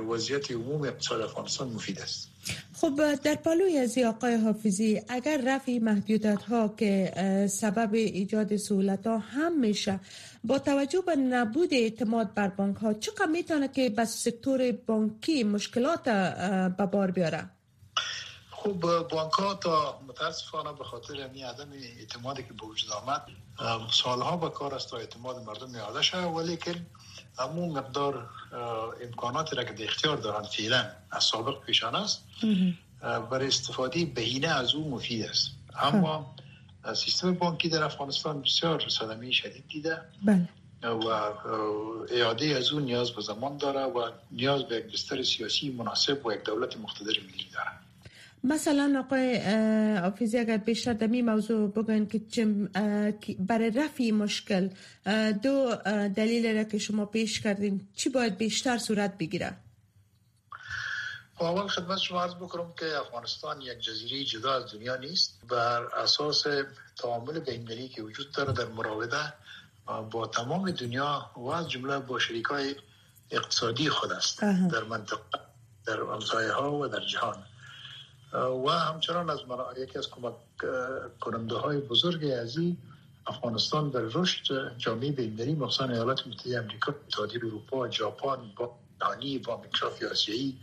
وضعیت 0.08 0.50
عموم 0.50 0.82
اقتصاد 0.82 1.20
افغانستان 1.20 1.68
مفید 1.68 2.00
است. 2.00 2.29
خب 2.80 3.14
در 3.14 3.34
پالوی 3.34 3.78
از 3.78 3.98
آقای 3.98 4.34
حافظی 4.34 5.02
اگر 5.08 5.40
رفع 5.46 5.78
محدودیت 5.78 6.42
ها 6.42 6.68
که 6.68 7.12
سبب 7.50 7.94
ایجاد 7.94 8.56
سهولت 8.56 9.06
ها 9.06 9.18
هم 9.18 9.60
میشه 9.60 10.00
با 10.44 10.58
توجه 10.58 11.00
به 11.06 11.16
نبود 11.16 11.74
اعتماد 11.74 12.34
بر 12.34 12.48
بانک 12.48 12.76
ها 12.76 12.94
چقدر 12.94 13.26
می‌تونه 13.26 13.68
که 13.68 13.90
به 13.90 14.04
سکتور 14.04 14.72
بانکی 14.72 15.44
مشکلات 15.44 16.08
به 16.76 16.86
بار 16.86 17.10
بیاره؟ 17.10 17.50
خب 18.50 18.72
بانک 19.10 19.32
ها 19.32 19.54
تا 19.54 20.00
متاسفانه 20.08 20.72
به 20.72 20.84
خاطر 20.84 21.28
می 21.28 21.42
عدم 21.42 21.72
اعتمادی 21.72 22.42
که 22.42 22.52
به 22.52 22.66
وجود 22.66 22.90
آمد 22.90 23.22
سالها 24.02 24.36
به 24.36 24.48
کار 24.50 24.74
است 24.74 24.90
تا 24.90 24.96
اعتماد 24.96 25.36
مردم 25.36 25.70
میاده 25.70 26.02
شد 26.02 26.24
ولی 26.24 26.56
که 26.56 26.74
همون 27.40 27.68
مقدار 27.68 28.28
امکانات 29.02 29.54
را 29.54 29.64
که 29.64 29.72
در 29.72 29.84
اختیار 29.84 30.16
دارند 30.16 30.44
فعلا 30.44 30.86
از 31.10 31.24
سابق 31.24 31.60
پیشان 31.60 31.94
است. 31.94 32.24
برای 33.02 33.46
استفاده 33.46 34.04
بهینه 34.04 34.48
از 34.48 34.74
او 34.74 34.90
مفید 34.90 35.24
است. 35.24 35.50
اما 35.82 36.34
سیستم 36.94 37.34
بانکی 37.34 37.68
در 37.68 37.84
افغانستان 37.84 38.42
بسیار 38.42 38.88
صدمه 38.88 39.30
شدید 39.30 39.64
دیده. 39.68 40.00
بله. 40.24 40.48
و 40.82 41.06
اعاده 42.10 42.46
از 42.46 42.72
اون 42.72 42.82
نیاز 42.82 43.10
به 43.10 43.22
زمان 43.22 43.56
داره 43.56 43.80
و 43.80 44.10
نیاز 44.30 44.62
به 44.62 44.76
یک 44.76 44.92
بستر 44.92 45.22
سیاسی 45.22 45.70
مناسب 45.70 46.26
و 46.26 46.32
یک 46.32 46.44
دولت 46.44 46.76
مقتدر 46.76 47.12
ملی 47.20 47.48
داره 47.54 47.70
مثلا 48.44 49.04
آقای 49.06 49.40
آفیزی 49.98 50.38
اگر 50.38 50.56
بیشتر 50.56 50.92
در 50.92 51.06
این 51.06 51.30
موضوع 51.30 51.70
بگوین 51.70 52.08
که 52.30 52.46
برای 53.38 53.70
رفی 53.70 54.12
مشکل 54.12 54.68
دو 55.42 55.76
دلیل 56.16 56.56
را 56.56 56.64
که 56.64 56.78
شما 56.78 57.06
پیش 57.06 57.40
کردین 57.40 57.88
چی 57.94 58.08
باید 58.08 58.38
بیشتر 58.38 58.78
صورت 58.78 59.18
بگیره؟ 59.18 59.56
خب، 61.34 61.44
اول 61.44 61.68
خدمت 61.68 61.98
شما 61.98 62.22
عرض 62.22 62.34
بکنم 62.34 62.72
که 62.78 62.98
افغانستان 62.98 63.60
یک 63.60 63.78
جزیره 63.78 64.24
جدا 64.24 64.54
از 64.54 64.72
دنیا 64.72 64.96
نیست. 64.96 65.40
بر 65.48 65.82
اساس 65.84 66.44
تعامل 66.96 67.40
بین‌المللی 67.40 67.88
که 67.88 68.02
وجود 68.02 68.32
داره 68.32 68.52
در 68.52 68.66
مراوده 68.66 69.32
با 70.10 70.26
تمام 70.26 70.70
دنیا 70.70 71.30
و 71.36 71.46
از 71.48 71.70
جمله 71.70 71.98
با 71.98 72.18
شریکای 72.18 72.74
اقتصادی 73.30 73.88
خود 73.88 74.12
است. 74.12 74.40
در 74.40 74.84
منطقه 74.88 75.20
در 75.86 76.00
امسایه 76.00 76.52
ها 76.52 76.78
و 76.78 76.88
در 76.88 77.00
جهان. 77.00 77.44
و 78.32 78.70
همچنان 78.70 79.30
از 79.30 79.38
یکی 79.78 79.98
از 79.98 80.10
کمک 80.10 80.34
کننده 81.20 81.54
های 81.54 81.78
بزرگ 81.78 82.24
ازی 82.24 82.76
افغانستان 83.26 83.90
در 83.90 84.00
رشد 84.00 84.76
جامعه 84.78 85.12
بین‌المللی 85.12 85.54
مخصوصا 85.54 85.84
ایالات 85.84 86.26
متحده 86.26 86.60
آمریکا 86.60 86.94
اتحادیه 87.06 87.44
اروپا 87.44 87.88
جاپان 87.88 88.52
با 88.56 88.78
دانی 89.00 89.38
با 89.38 89.54
انکشاف 89.64 90.02
آسیایی 90.02 90.58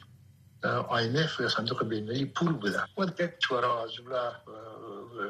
IMF 0.64 1.40
یا 1.40 1.50
صندوق 1.50 1.84
بین‌المللی 1.84 2.26
پول 2.26 2.54
بوده. 2.54 2.84
و 2.98 3.06
دیگه 3.06 3.28
کشورها 3.28 3.84
از 3.84 3.94
جمله 3.94 4.32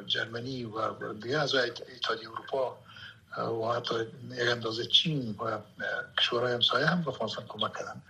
جرمنی 0.05 0.63
و 0.63 1.13
دیگه 1.13 1.37
از 1.37 1.55
اتحادیه 1.55 2.31
اروپا 2.31 2.77
و 3.37 3.73
حتی 3.73 3.95
یک 4.31 4.49
اندازه 4.49 4.85
چین 4.85 5.35
و 5.39 5.57
کشورهای 6.19 6.53
همسایه 6.53 6.85
هم 6.85 7.01
به 7.01 7.07
افغانستان 7.07 7.45
کمک 7.47 7.71
کردن. 7.73 8.01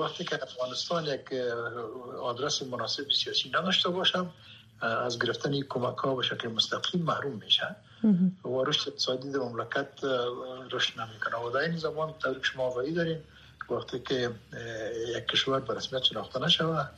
وقتی 0.00 0.24
که 0.24 0.42
افغانستان 0.42 1.04
یک 1.04 1.32
آدرس 2.22 2.62
مناسب 2.62 3.10
سیاسی 3.10 3.48
نداشته 3.48 3.88
باشم 3.88 4.30
از 4.80 5.18
گرفتن 5.18 5.60
کمک 5.60 5.96
ها 5.96 6.14
به 6.14 6.22
شکل 6.22 6.48
مستقیم 6.48 7.02
محروم 7.02 7.42
میشه 7.44 7.76
و 8.44 8.64
رشد 8.64 8.88
اقتصادی 8.88 9.30
در 9.30 9.38
مملکت 9.38 10.04
رشد 10.70 11.00
نمی‌کنه. 11.00 11.36
و 11.36 11.50
در 11.50 11.60
این 11.60 11.76
زمان 11.76 12.14
طور 12.22 12.42
شما 12.42 12.62
آقایی 12.62 12.92
داریم 12.92 13.24
وقتی 13.70 14.00
که 14.00 14.30
یک 15.16 15.26
کشور 15.26 15.60
به 15.60 15.74
رسمیت 15.74 16.02
شناخته 16.02 16.38
نشود 16.40 16.90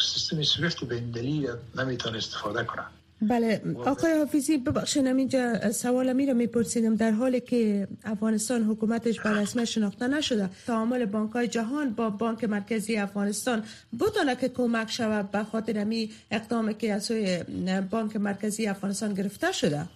سیستم 0.00 0.42
سویفت 0.42 0.84
به 0.84 0.94
این 0.94 1.10
دلیل 1.10 1.50
نمی‌تونه 1.74 2.16
استفاده 2.16 2.64
کنه. 2.64 2.84
بله. 3.22 3.62
آقای 3.86 4.18
حافظی 4.18 4.58
ببخشید 4.58 5.06
اینجا 5.06 5.72
سوال 5.72 6.12
می 6.12 6.26
رو 6.26 6.34
میپرسیدم 6.34 6.96
در 6.96 7.10
حالی 7.10 7.40
که 7.40 7.88
افغانستان 8.04 8.62
حکومتش 8.62 9.20
به 9.20 9.30
رسمیت 9.30 9.64
شناخته 9.64 10.08
نشده 10.08 10.50
تعامل 10.66 11.04
بانک 11.04 11.32
های 11.32 11.48
جهان 11.48 11.90
با 11.94 12.10
بانک 12.10 12.44
مرکزی 12.44 12.96
افغانستان 12.96 13.64
بتونه 14.00 14.36
که 14.36 14.48
کمک 14.48 14.90
شود 14.90 15.30
به 15.30 15.44
خاطر 15.44 15.84
می 15.84 16.12
اقدامی 16.30 16.74
که 16.74 16.92
از 16.92 17.04
سوی 17.04 17.42
بانک 17.90 18.16
مرکزی 18.16 18.66
افغانستان 18.66 19.14
گرفته 19.14 19.52
شده؟ 19.52 19.86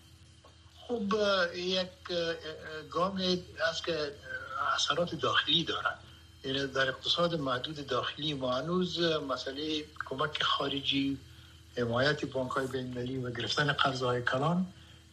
خب 0.89 1.03
یک 1.57 1.89
گام 2.91 3.21
است 3.71 3.85
که 3.85 3.97
اثرات 4.75 5.15
داخلی 5.15 5.65
داره 5.65 5.91
یعنی 6.45 6.67
در 6.67 6.89
اقتصاد 6.89 7.35
محدود 7.35 7.87
داخلی 7.87 8.35
ما 8.35 8.53
هنوز 8.53 9.01
مسئله 9.29 9.85
کمک 10.09 10.43
خارجی 10.43 11.19
حمایت 11.77 12.25
بانک 12.25 12.51
های 12.51 12.67
بین 12.67 13.25
و 13.25 13.31
گرفتن 13.31 13.73
قرض 13.73 14.03
های 14.03 14.23
کلان 14.23 14.67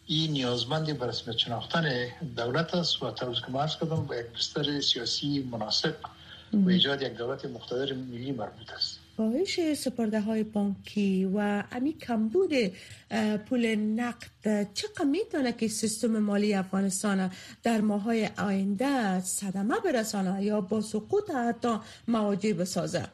این 0.08 0.32
نیازمندی 0.32 0.94
بر 0.94 1.08
رسمیت 1.08 1.38
شناختن 1.38 2.08
دولت 2.36 2.74
است 2.74 3.04
و 3.04 3.12
طور 3.12 3.34
که 3.34 3.52
مرز 3.52 3.76
کردم 3.80 4.06
با 4.06 4.16
یک 4.16 4.26
بستر 4.26 4.82
سیاسی 4.82 5.50
مناسب 5.52 5.96
و 6.54 6.70
ایجاد 6.70 7.02
یک 7.02 7.14
دولت 7.14 7.46
مقتدر 7.46 7.94
ملی 7.94 8.32
مربوط 8.32 8.72
است. 8.76 9.00
کاهش 9.18 9.74
سپرده 9.74 10.22
های 10.22 10.44
بانکی 10.44 11.26
و 11.26 11.64
امی 11.72 11.94
کمبود 11.94 12.52
پول 13.46 13.76
نقد 13.76 14.74
چقدر 14.74 15.06
می‌تونه 15.06 15.54
که 15.54 15.68
سیستم 15.68 16.20
مالی 16.20 16.54
افغانستان 16.54 17.32
در 17.64 17.82
ماهای 17.82 18.30
آینده 18.38 19.20
صدمه 19.20 19.76
برسانه 19.86 20.44
یا 20.44 20.62
با 20.62 20.82
سقوط 20.82 21.30
حتی 21.30 21.78
مواجه 22.08 22.54
بسازه؟ 22.54 23.08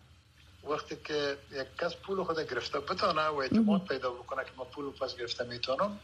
وقتی 0.70 0.96
که 1.08 1.38
یک 1.52 1.68
کس 1.82 1.96
پول 1.96 2.24
خود 2.24 2.40
گرفته 2.40 2.80
بتانه 2.80 3.28
و 3.28 3.36
اعتماد 3.36 3.86
پیدا 3.86 4.10
بکنه 4.10 4.44
که 4.44 4.52
ما 4.58 4.64
پول 4.64 4.92
پس 4.92 5.16
گرفته 5.18 5.44
می‌تونم 5.44 6.00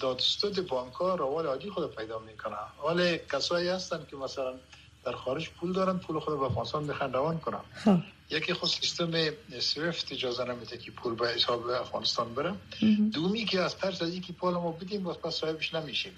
دادستود 0.00 0.68
بانک 0.68 0.92
ها 0.92 1.14
روال 1.14 1.46
عادی 1.46 1.70
خود 1.70 1.94
پیدا 1.94 2.18
می‌کنه. 2.18 2.56
ولی 2.88 3.18
کسایی 3.32 3.68
هستن 3.68 4.06
که 4.10 4.16
مثلا 4.16 4.54
در 5.04 5.12
خارج 5.12 5.50
پول 5.50 5.72
دارن 5.72 5.98
پول 5.98 6.18
خود 6.18 6.38
به 6.38 6.44
افغانستان 6.44 6.86
بخن 6.86 7.12
روان 7.12 7.38
کنن. 7.38 7.60
یکی 8.30 8.52
خود 8.52 8.68
سیستم 8.68 9.12
سویفت 9.60 10.12
اجازه 10.12 10.44
نمیده 10.44 10.78
که 10.78 10.90
پول 10.90 11.14
به 11.14 11.28
حساب 11.28 11.66
افغانستان 11.66 12.34
بره. 12.34 12.54
دومی 13.12 13.44
که 13.44 13.60
از 13.60 13.76
ترس 13.76 14.02
از 14.02 14.08
اینکه 14.12 14.32
پول 14.32 14.54
ما 14.54 14.72
بدیم 14.72 15.02
باز 15.02 15.18
پس 15.18 15.34
صاحبش 15.34 15.74
نمیشیم. 15.74 16.12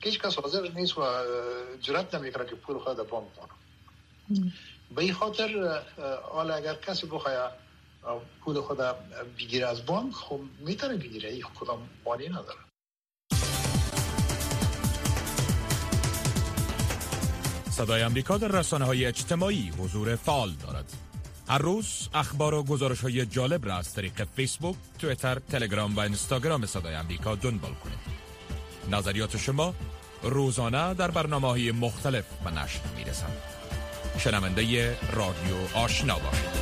هیچ 0.00 0.20
کس 0.20 0.38
حاضر 0.38 0.68
نیست 0.74 0.98
و 0.98 1.02
جرات 1.80 2.14
نمی‌کنه 2.14 2.46
که 2.46 2.54
پول 2.54 2.78
خود 2.78 2.96
بانک 2.96 3.28
کنه 3.36 3.48
به 4.94 5.02
این 5.02 5.12
خاطر 5.12 5.80
حالا 6.32 6.54
اگر 6.54 6.74
کسی 6.74 7.06
بخواه 7.06 7.52
پول 8.44 8.60
خود 8.60 8.78
بگیره 9.38 9.66
از 9.66 9.86
بانک 9.86 10.14
خب 10.14 10.40
می‌تونه 10.58 10.96
بگیره. 10.96 11.30
این 11.30 11.44
کدام 11.60 11.88
مانی 12.04 12.28
نداره. 12.28 12.58
صدای 17.70 18.02
امریکا 18.02 18.38
در 18.38 18.48
رسانه 18.48 18.84
های 18.84 19.06
اجتماعی 19.06 19.72
حضور 19.78 20.16
فعال 20.16 20.50
دارد. 20.50 20.92
هر 21.48 21.58
روز 21.58 22.08
اخبار 22.14 22.54
و 22.54 22.62
گزارش 22.62 23.00
های 23.00 23.26
جالب 23.26 23.66
را 23.66 23.76
از 23.76 23.94
طریق 23.94 24.24
فیسبوک، 24.24 24.76
تویتر، 24.98 25.38
تلگرام 25.38 25.96
و 25.96 26.00
اینستاگرام 26.00 26.66
صدای 26.66 26.94
امریکا 26.94 27.34
دنبال 27.34 27.74
کنید. 27.74 27.98
نظریات 28.90 29.36
شما 29.36 29.74
روزانه 30.22 30.94
در 30.94 31.10
برنامه 31.10 31.48
های 31.48 31.72
مختلف 31.72 32.24
به 32.44 32.50
نشر 32.50 32.80
می 32.96 33.04
رسند 33.04 33.59
شنونده 34.18 34.96
رادیو 35.12 35.56
آشنا 35.74 36.18
باشید 36.18 36.60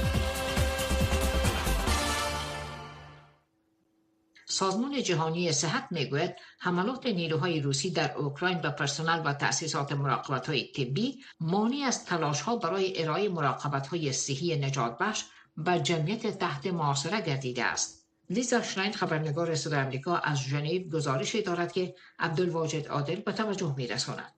سازمان 4.47 5.03
جهانی 5.03 5.53
صحت 5.53 5.89
می‌گوید 5.91 6.35
حملات 6.59 7.07
نیروهای 7.07 7.61
روسی 7.61 7.91
در 7.91 8.13
اوکراین 8.17 8.61
به 8.61 8.71
پرسنل 8.71 9.23
و 9.25 9.33
تأسیسات 9.33 9.93
مراقبت 9.93 10.47
های 10.47 10.73
طبی 10.73 11.19
مانی 11.41 11.83
از 11.83 12.05
تلاش 12.05 12.41
ها 12.41 12.57
برای 12.57 13.03
ارائه 13.03 13.29
مراقبت 13.29 13.87
های 13.87 14.13
صحی 14.13 14.57
نجات 14.57 14.99
بخش 14.99 15.25
به 15.57 15.81
جمعیت 15.81 16.39
تحت 16.39 16.67
معاصره 16.67 17.21
گردیده 17.21 17.65
است. 17.65 18.09
لیزا 18.31 18.63
شراین 18.63 18.93
خبرنگار 18.93 19.55
صدای 19.55 19.81
آمریکا 19.81 20.17
از 20.17 20.39
ژنو 20.39 20.79
گزارش 20.79 21.35
دارد 21.35 21.73
که 21.73 21.95
عبدالواجد 22.19 22.89
عادل 22.89 23.17
به 23.21 23.33
توجه 23.33 23.75
میرساند. 23.77 24.38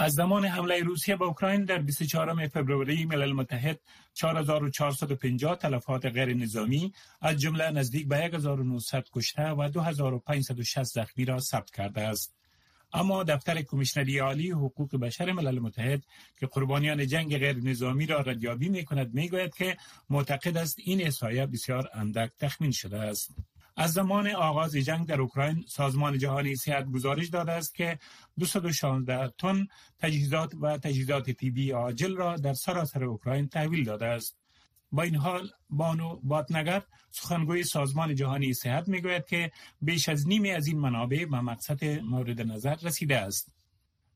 از 0.00 0.12
زمان 0.12 0.44
حمله 0.44 0.82
روسیه 0.82 1.16
به 1.16 1.24
اوکراین 1.24 1.64
در 1.64 1.78
24 1.78 2.48
فوریه 2.48 3.06
ملل 3.06 3.32
متحد 3.32 3.80
4450 4.14 5.56
تلفات 5.56 6.06
غیر 6.06 6.34
نظامی 6.34 6.92
از 7.20 7.36
جمله 7.36 7.70
نزدیک 7.70 8.08
به 8.08 8.16
1900 8.16 9.04
کشته 9.12 9.42
و 9.42 9.68
2560 9.68 10.82
زخمی 10.82 11.24
را 11.24 11.40
ثبت 11.40 11.70
کرده 11.70 12.00
است. 12.00 12.34
اما 12.92 13.24
دفتر 13.24 13.62
کمیشنری 13.62 14.18
عالی 14.18 14.50
حقوق 14.50 14.96
بشر 14.96 15.32
ملل 15.32 15.58
متحد 15.58 16.04
که 16.40 16.46
قربانیان 16.46 17.06
جنگ 17.06 17.38
غیر 17.38 17.56
نظامی 17.56 18.06
را 18.06 18.20
ردیابی 18.20 18.68
می 18.68 18.84
کند 18.84 19.14
می 19.14 19.28
گوید 19.28 19.54
که 19.54 19.76
معتقد 20.10 20.56
است 20.56 20.76
این 20.78 21.02
احصایه 21.02 21.46
بسیار 21.46 21.90
اندک 21.94 22.30
تخمین 22.38 22.70
شده 22.70 22.98
است. 22.98 23.34
از 23.80 23.92
زمان 23.92 24.28
آغاز 24.28 24.76
جنگ 24.76 25.06
در 25.06 25.20
اوکراین 25.20 25.64
سازمان 25.68 26.18
جهانی 26.18 26.56
صحت 26.56 26.86
گزارش 26.86 27.28
داده 27.28 27.52
است 27.52 27.74
که 27.74 27.98
216 28.38 29.32
تن 29.38 29.66
تجهیزات 29.98 30.54
و 30.60 30.78
تجهیزات 30.78 31.30
طبی 31.30 31.70
عاجل 31.70 32.16
را 32.16 32.36
در 32.36 32.52
سراسر 32.52 33.04
اوکراین 33.04 33.48
تحویل 33.48 33.84
داده 33.84 34.06
است. 34.06 34.36
با 34.92 35.02
این 35.02 35.16
حال 35.16 35.50
بانو 35.70 36.20
باتنگر 36.22 36.82
سخنگوی 37.10 37.64
سازمان 37.64 38.14
جهانی 38.14 38.54
صحت 38.54 38.88
می‌گوید 38.88 39.26
که 39.26 39.52
بیش 39.82 40.08
از 40.08 40.28
نیمی 40.28 40.50
از 40.50 40.66
این 40.66 40.78
منابع 40.78 41.24
به 41.24 41.40
مقصد 41.40 41.84
مورد 41.84 42.40
نظر 42.40 42.76
رسیده 42.82 43.18
است. 43.18 43.57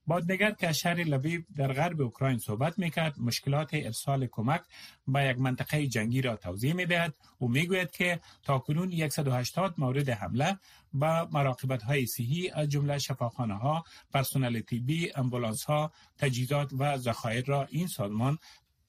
بادنگر 0.07 0.51
که 0.51 0.73
شهر 0.73 1.05
لویو 1.05 1.43
در 1.57 1.73
غرب 1.73 2.01
اوکراین 2.01 2.39
صحبت 2.39 2.79
می‌کرد 2.79 3.19
مشکلات 3.19 3.71
ارسال 3.73 4.27
کمک 4.27 4.63
به 5.09 5.25
یک 5.25 5.39
منطقه 5.39 5.87
جنگی 5.87 6.23
را 6.23 6.37
توضیح 6.37 6.75
می‌دهد 6.75 7.15
و 7.41 7.47
می‌گوید 7.47 7.91
که 7.91 8.21
تاکنون 8.43 9.09
180 9.09 9.75
مورد 9.79 10.09
حمله 10.09 10.59
به 10.95 11.25
مراقبت 11.33 11.83
های 11.83 12.07
صحی 12.07 12.51
از 12.51 12.69
جمله 12.69 12.99
شفاخانه 12.99 13.55
ها، 13.55 13.85
پرسنل 14.13 14.61
طبی، 14.61 15.13
امبولانس 15.17 15.65
ها، 15.65 15.93
تجهیزات 16.19 16.73
و 16.79 16.99
ذخایر 16.99 17.45
را 17.45 17.67
این 17.71 17.87
سازمان 17.87 18.39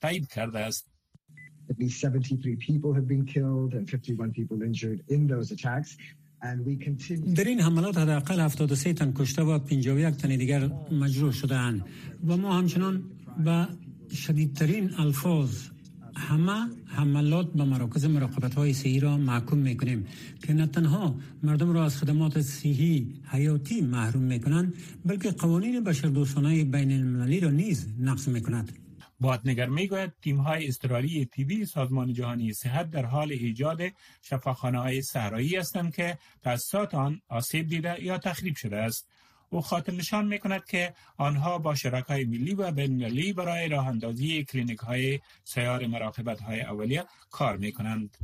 تایید 0.01 0.27
کرده 0.27 0.59
است. 0.59 0.89
At 1.69 1.75
least 1.79 2.03
73 2.03 2.57
people 2.57 2.93
have 2.93 3.07
been 3.07 3.25
killed 3.25 3.73
and 3.73 3.87
51 3.87 4.33
people 4.33 4.61
injured 4.61 4.99
in 5.09 5.27
those 5.27 5.51
attacks. 5.51 5.97
در 7.35 7.43
این 7.43 7.59
حملات 7.59 7.97
حداقل 7.97 8.39
73 8.39 8.93
تن 8.93 9.13
کشته 9.15 9.43
و 9.43 9.59
51 9.59 10.15
تن 10.15 10.35
دیگر 10.37 10.69
مجروح 10.91 11.31
شدهاند. 11.31 11.85
و 12.27 12.37
ما 12.37 12.57
همچنان 12.57 13.03
به 13.45 13.67
شدیدترین 14.15 14.89
الفاظ 14.97 15.49
همه 16.15 16.67
حملات 16.85 17.53
به 17.53 17.63
مراکز 17.63 18.05
مراقبت 18.05 18.53
های 18.53 18.73
صحی 18.73 18.99
را 18.99 19.17
محکوم 19.17 19.59
می 19.59 19.77
کنیم 19.77 20.05
که 20.43 20.53
نه 20.53 20.67
تنها 20.67 21.15
مردم 21.43 21.71
را 21.71 21.85
از 21.85 21.97
خدمات 21.97 22.41
صحی 22.41 23.13
حیاتی 23.23 23.81
محروم 23.81 24.23
می 24.23 24.39
کنند 24.39 24.73
بلکه 25.05 25.31
قوانین 25.31 25.83
بشردوستانه 25.83 26.63
بین 26.63 26.91
المللی 26.91 27.39
را 27.39 27.49
نیز 27.49 27.87
نقض 27.99 28.27
می 28.27 28.41
کند 28.41 28.71
بادنگر 29.23 30.07
تیم 30.21 30.37
های 30.37 30.67
استرالی 30.67 31.25
تیبی 31.25 31.65
سازمان 31.65 32.13
جهانی 32.13 32.53
صحت 32.53 32.91
در 32.91 33.05
حال 33.05 33.31
ایجاد 33.31 33.81
شفاخانه 34.21 34.79
های 34.79 35.01
صحرایی 35.01 35.55
هستند 35.55 35.95
که 35.95 36.17
تاسیسات 36.43 36.95
آن 36.95 37.21
آسیب 37.27 37.67
دیده 37.67 38.03
یا 38.03 38.17
تخریب 38.17 38.55
شده 38.55 38.77
است 38.77 39.07
او 39.49 39.61
خاطر 39.61 39.93
نشان 39.93 40.27
می 40.27 40.39
کند 40.39 40.65
که 40.65 40.93
آنها 41.17 41.57
با 41.57 41.75
شرکای 41.75 42.25
ملی 42.25 42.53
و 42.53 42.71
بین‌المللی 42.71 43.33
برای 43.33 43.69
راه 43.69 43.87
اندازی 43.87 44.43
کلینیک 44.43 44.79
های 44.79 45.19
سیار 45.43 45.87
مراقبت 45.87 46.41
های 46.41 46.61
اولیه 46.61 47.03
کار 47.31 47.57
می 47.57 47.71
کنند. 47.71 48.17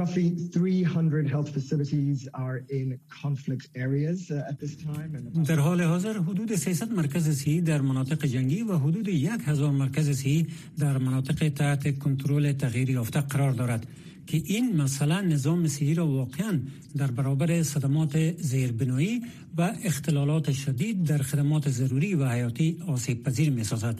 Roughly 0.00 0.28
300 0.52 1.28
health 1.28 1.50
facilities 1.50 2.26
are 2.32 2.58
in 2.70 2.98
conflict 3.22 3.68
areas 3.76 4.30
uh, 4.30 4.50
at 4.50 4.56
this 4.58 4.74
time. 4.76 5.10
در 5.46 5.58
حال 5.58 5.80
حاضر 5.80 6.18
حدود 6.18 6.54
300 6.54 6.92
مرکز 6.92 7.28
صحی 7.28 7.60
در 7.60 7.80
مناطق 7.80 8.26
جنگی 8.26 8.62
و 8.62 8.78
حدود 8.78 9.08
1000 9.08 9.70
مرکز 9.70 10.10
صحی 10.10 10.46
در 10.78 10.98
مناطق 10.98 11.48
تحت 11.48 11.98
کنترل 11.98 12.52
تغییر 12.52 12.90
یافته 12.90 13.20
قرار 13.20 13.52
دارد 13.52 13.86
که 14.26 14.42
این 14.44 14.76
مسئله 14.76 15.20
نظام 15.20 15.68
صحی 15.68 15.94
را 15.94 16.06
واقعا 16.06 16.60
در 16.96 17.10
برابر 17.10 17.62
صدمات 17.62 18.40
زیربنایی 18.40 19.22
و 19.58 19.72
اختلالات 19.84 20.52
شدید 20.52 21.04
در 21.04 21.18
خدمات 21.18 21.68
ضروری 21.68 22.14
و 22.14 22.28
حیاتی 22.28 22.82
آسیب 22.86 23.22
پذیر 23.22 23.50
می 23.50 23.64
سازد. 23.64 23.98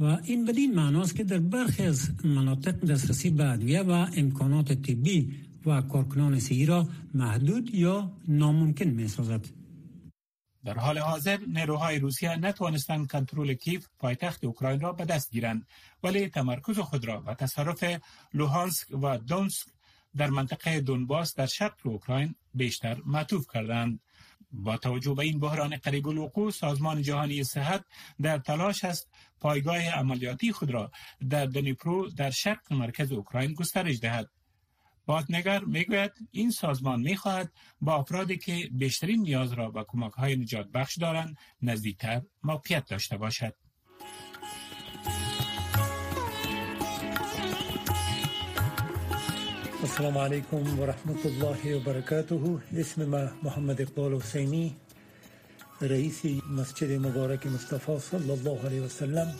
و 0.00 0.04
این 0.04 0.44
بدین 0.44 0.74
معناست 0.74 1.16
که 1.16 1.24
در 1.24 1.38
برخی 1.38 1.82
از 1.82 2.10
مناطق 2.24 2.80
دسترسی 2.80 3.30
به 3.30 3.50
ادویه 3.50 3.82
و 3.82 4.06
امکانات 4.16 4.72
طبی 4.72 5.34
و 5.66 5.82
کارکنان 5.82 6.40
صحی 6.40 6.66
را 6.66 6.88
محدود 7.14 7.74
یا 7.74 8.12
ناممکن 8.28 8.84
می 8.84 9.08
سازد. 9.08 9.46
در 10.64 10.78
حال 10.78 10.98
حاضر 10.98 11.38
نیروهای 11.46 11.98
روسیه 11.98 12.36
نتوانستند 12.36 13.10
کنترل 13.10 13.54
کیف 13.54 13.86
پایتخت 13.98 14.44
اوکراین 14.44 14.80
را 14.80 14.92
به 14.92 15.04
دست 15.04 15.30
گیرند 15.30 15.66
ولی 16.02 16.28
تمرکز 16.28 16.78
خود 16.78 17.04
را 17.04 17.20
به 17.20 17.34
تصرف 17.34 17.84
لوهانسک 18.34 18.86
و 19.02 19.18
دونسک 19.18 19.66
در 20.16 20.30
منطقه 20.30 20.80
دونباس 20.80 21.34
در 21.34 21.46
شرق 21.46 21.74
اوکراین 21.84 22.34
بیشتر 22.54 23.02
معطوف 23.06 23.46
کردند 23.54 24.00
با 24.52 24.76
توجه 24.76 25.14
به 25.14 25.22
این 25.22 25.40
بحران 25.40 25.76
قریب 25.76 26.08
الوقوع 26.08 26.50
سازمان 26.50 27.02
جهانی 27.02 27.44
صحت 27.44 27.84
در 28.22 28.38
تلاش 28.38 28.84
است 28.84 29.08
پایگاه 29.40 29.88
عملیاتی 29.88 30.52
خود 30.52 30.70
را 30.70 30.90
در 31.30 31.46
دنیپرو 31.46 32.10
در 32.10 32.30
شرق 32.30 32.72
مرکز 32.72 33.12
اوکراین 33.12 33.54
گسترش 33.54 33.98
دهد. 34.00 34.30
باتنگر 35.06 35.64
می‌گوید 35.64 36.12
این 36.30 36.50
سازمان 36.50 37.00
می‌خواهد 37.00 37.52
با 37.80 37.94
افرادی 37.94 38.38
که 38.38 38.68
بیشترین 38.72 39.20
نیاز 39.20 39.52
را 39.52 39.70
به 39.70 39.84
کمک 39.88 40.12
های 40.12 40.36
نجات 40.36 40.68
بخش 40.68 40.98
دارند 40.98 41.36
نزدیکتر 41.62 42.22
موقعیت 42.42 42.88
داشته 42.88 43.16
باشد. 43.16 43.54
السلام 49.82 50.18
عليكم 50.18 50.78
ورحمة 50.80 51.22
الله 51.26 51.76
وبركاته 51.76 52.58
اسم 52.76 53.30
محمد 53.42 53.80
اقبال 53.80 54.14
حسینی. 54.14 54.76
رئیس 55.80 56.20
مسجد 56.50 57.06
مبارک 57.06 57.46
مصطفى 57.46 57.98
صلی 57.98 58.30
الله 58.30 58.66
علیه 58.66 58.82
وسلم 58.82 59.34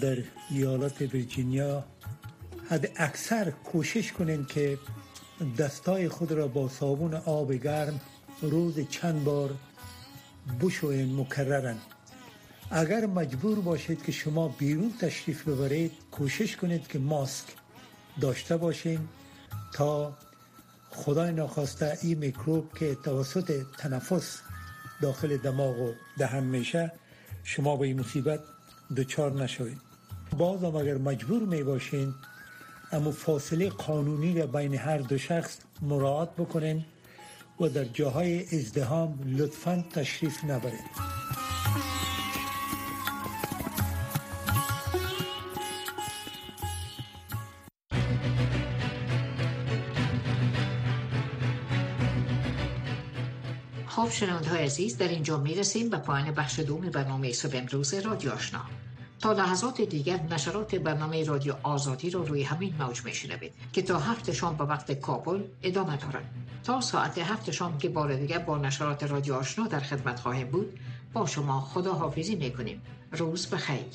در 0.00 0.18
ایالت 0.50 1.02
ویرجینیا 1.02 1.84
حد 2.68 2.90
اکثر 2.96 3.50
کوشش 3.50 4.12
کنین 4.12 4.44
که 4.44 4.78
دستای 5.58 6.08
خود 6.08 6.32
را 6.32 6.48
با 6.48 6.68
صابون 6.68 7.14
آب 7.14 7.52
گرم 7.52 8.00
روز 8.42 8.88
چند 8.88 9.24
بار 9.24 9.54
بشوین 10.60 11.20
مکررن. 11.20 11.78
اگر 12.70 13.06
مجبور 13.06 13.60
باشید 13.60 14.02
که 14.02 14.12
شما 14.12 14.48
بیرون 14.48 14.92
تشریف 15.00 15.48
ببرید 15.48 15.92
کوشش 16.10 16.56
کنید 16.56 16.88
که 16.88 16.98
ماسک 16.98 17.46
داشته 18.20 18.56
باشین 18.56 19.08
تا 19.72 20.16
خدای 20.90 21.32
ناخواسته 21.32 21.98
این 22.02 22.18
میکروب 22.18 22.78
که 22.78 22.94
توسط 22.94 23.66
تنفس 23.78 24.40
داخل 25.02 25.36
دماغ 25.36 25.80
و 25.80 25.92
دهن 26.18 26.44
میشه 26.44 26.92
شما 27.44 27.76
به 27.76 27.86
این 27.86 28.00
مصیبت 28.00 28.40
دچار 28.96 29.32
نشوید. 29.32 29.78
بازم 30.38 30.76
اگر 30.76 30.98
مجبور 30.98 31.42
می 31.42 31.62
باشین 31.62 32.14
اما 32.92 33.10
فاصله 33.10 33.68
قانونی 33.68 34.38
را 34.38 34.46
بین 34.46 34.74
هر 34.74 34.98
دو 34.98 35.18
شخص 35.18 35.58
مراعات 35.82 36.36
بکنین 36.36 36.84
و 37.60 37.68
در 37.68 37.84
جاهای 37.84 38.58
ازدهام 38.58 39.20
لطفا 39.26 39.84
تشریف 39.92 40.44
نبرید 40.44 41.19
خب 54.20 54.26
شنونده 54.26 54.48
های 54.48 54.64
عزیز 54.64 54.98
در 54.98 55.08
اینجا 55.08 55.38
می 55.38 55.54
رسیم 55.54 55.90
به 55.90 55.96
پایان 55.96 56.30
بخش 56.30 56.58
دوم 56.60 56.80
برنامه 56.80 57.32
صبح 57.32 57.56
امروز 57.56 57.94
رادیو 57.94 58.32
آشنا. 58.32 58.60
تا 59.20 59.32
لحظات 59.32 59.80
دیگر 59.80 60.20
نشرات 60.30 60.74
برنامه 60.74 61.24
رادیو 61.24 61.54
آزادی 61.62 62.10
رو 62.10 62.24
روی 62.24 62.42
همین 62.42 62.74
موج 62.78 63.04
میشنوید 63.04 63.52
که 63.72 63.82
تا 63.82 63.98
هفت 63.98 64.32
شام 64.32 64.56
به 64.56 64.64
وقت 64.64 64.92
کابل 64.92 65.42
ادامه 65.62 65.96
دارد. 65.96 66.34
تا 66.64 66.80
ساعت 66.80 67.18
هفت 67.18 67.50
شام 67.50 67.78
که 67.78 67.88
بار 67.88 68.14
دیگر 68.14 68.38
با 68.38 68.58
نشرات 68.58 69.02
رادیو 69.02 69.34
آشنا 69.34 69.66
در 69.66 69.80
خدمت 69.80 70.20
خواهیم 70.20 70.48
بود 70.48 70.80
با 71.12 71.26
شما 71.26 71.60
خدا 71.60 71.92
حافظی 71.92 72.34
می‌کنیم. 72.34 72.82
روز 73.12 73.46
بخیر. 73.46 73.86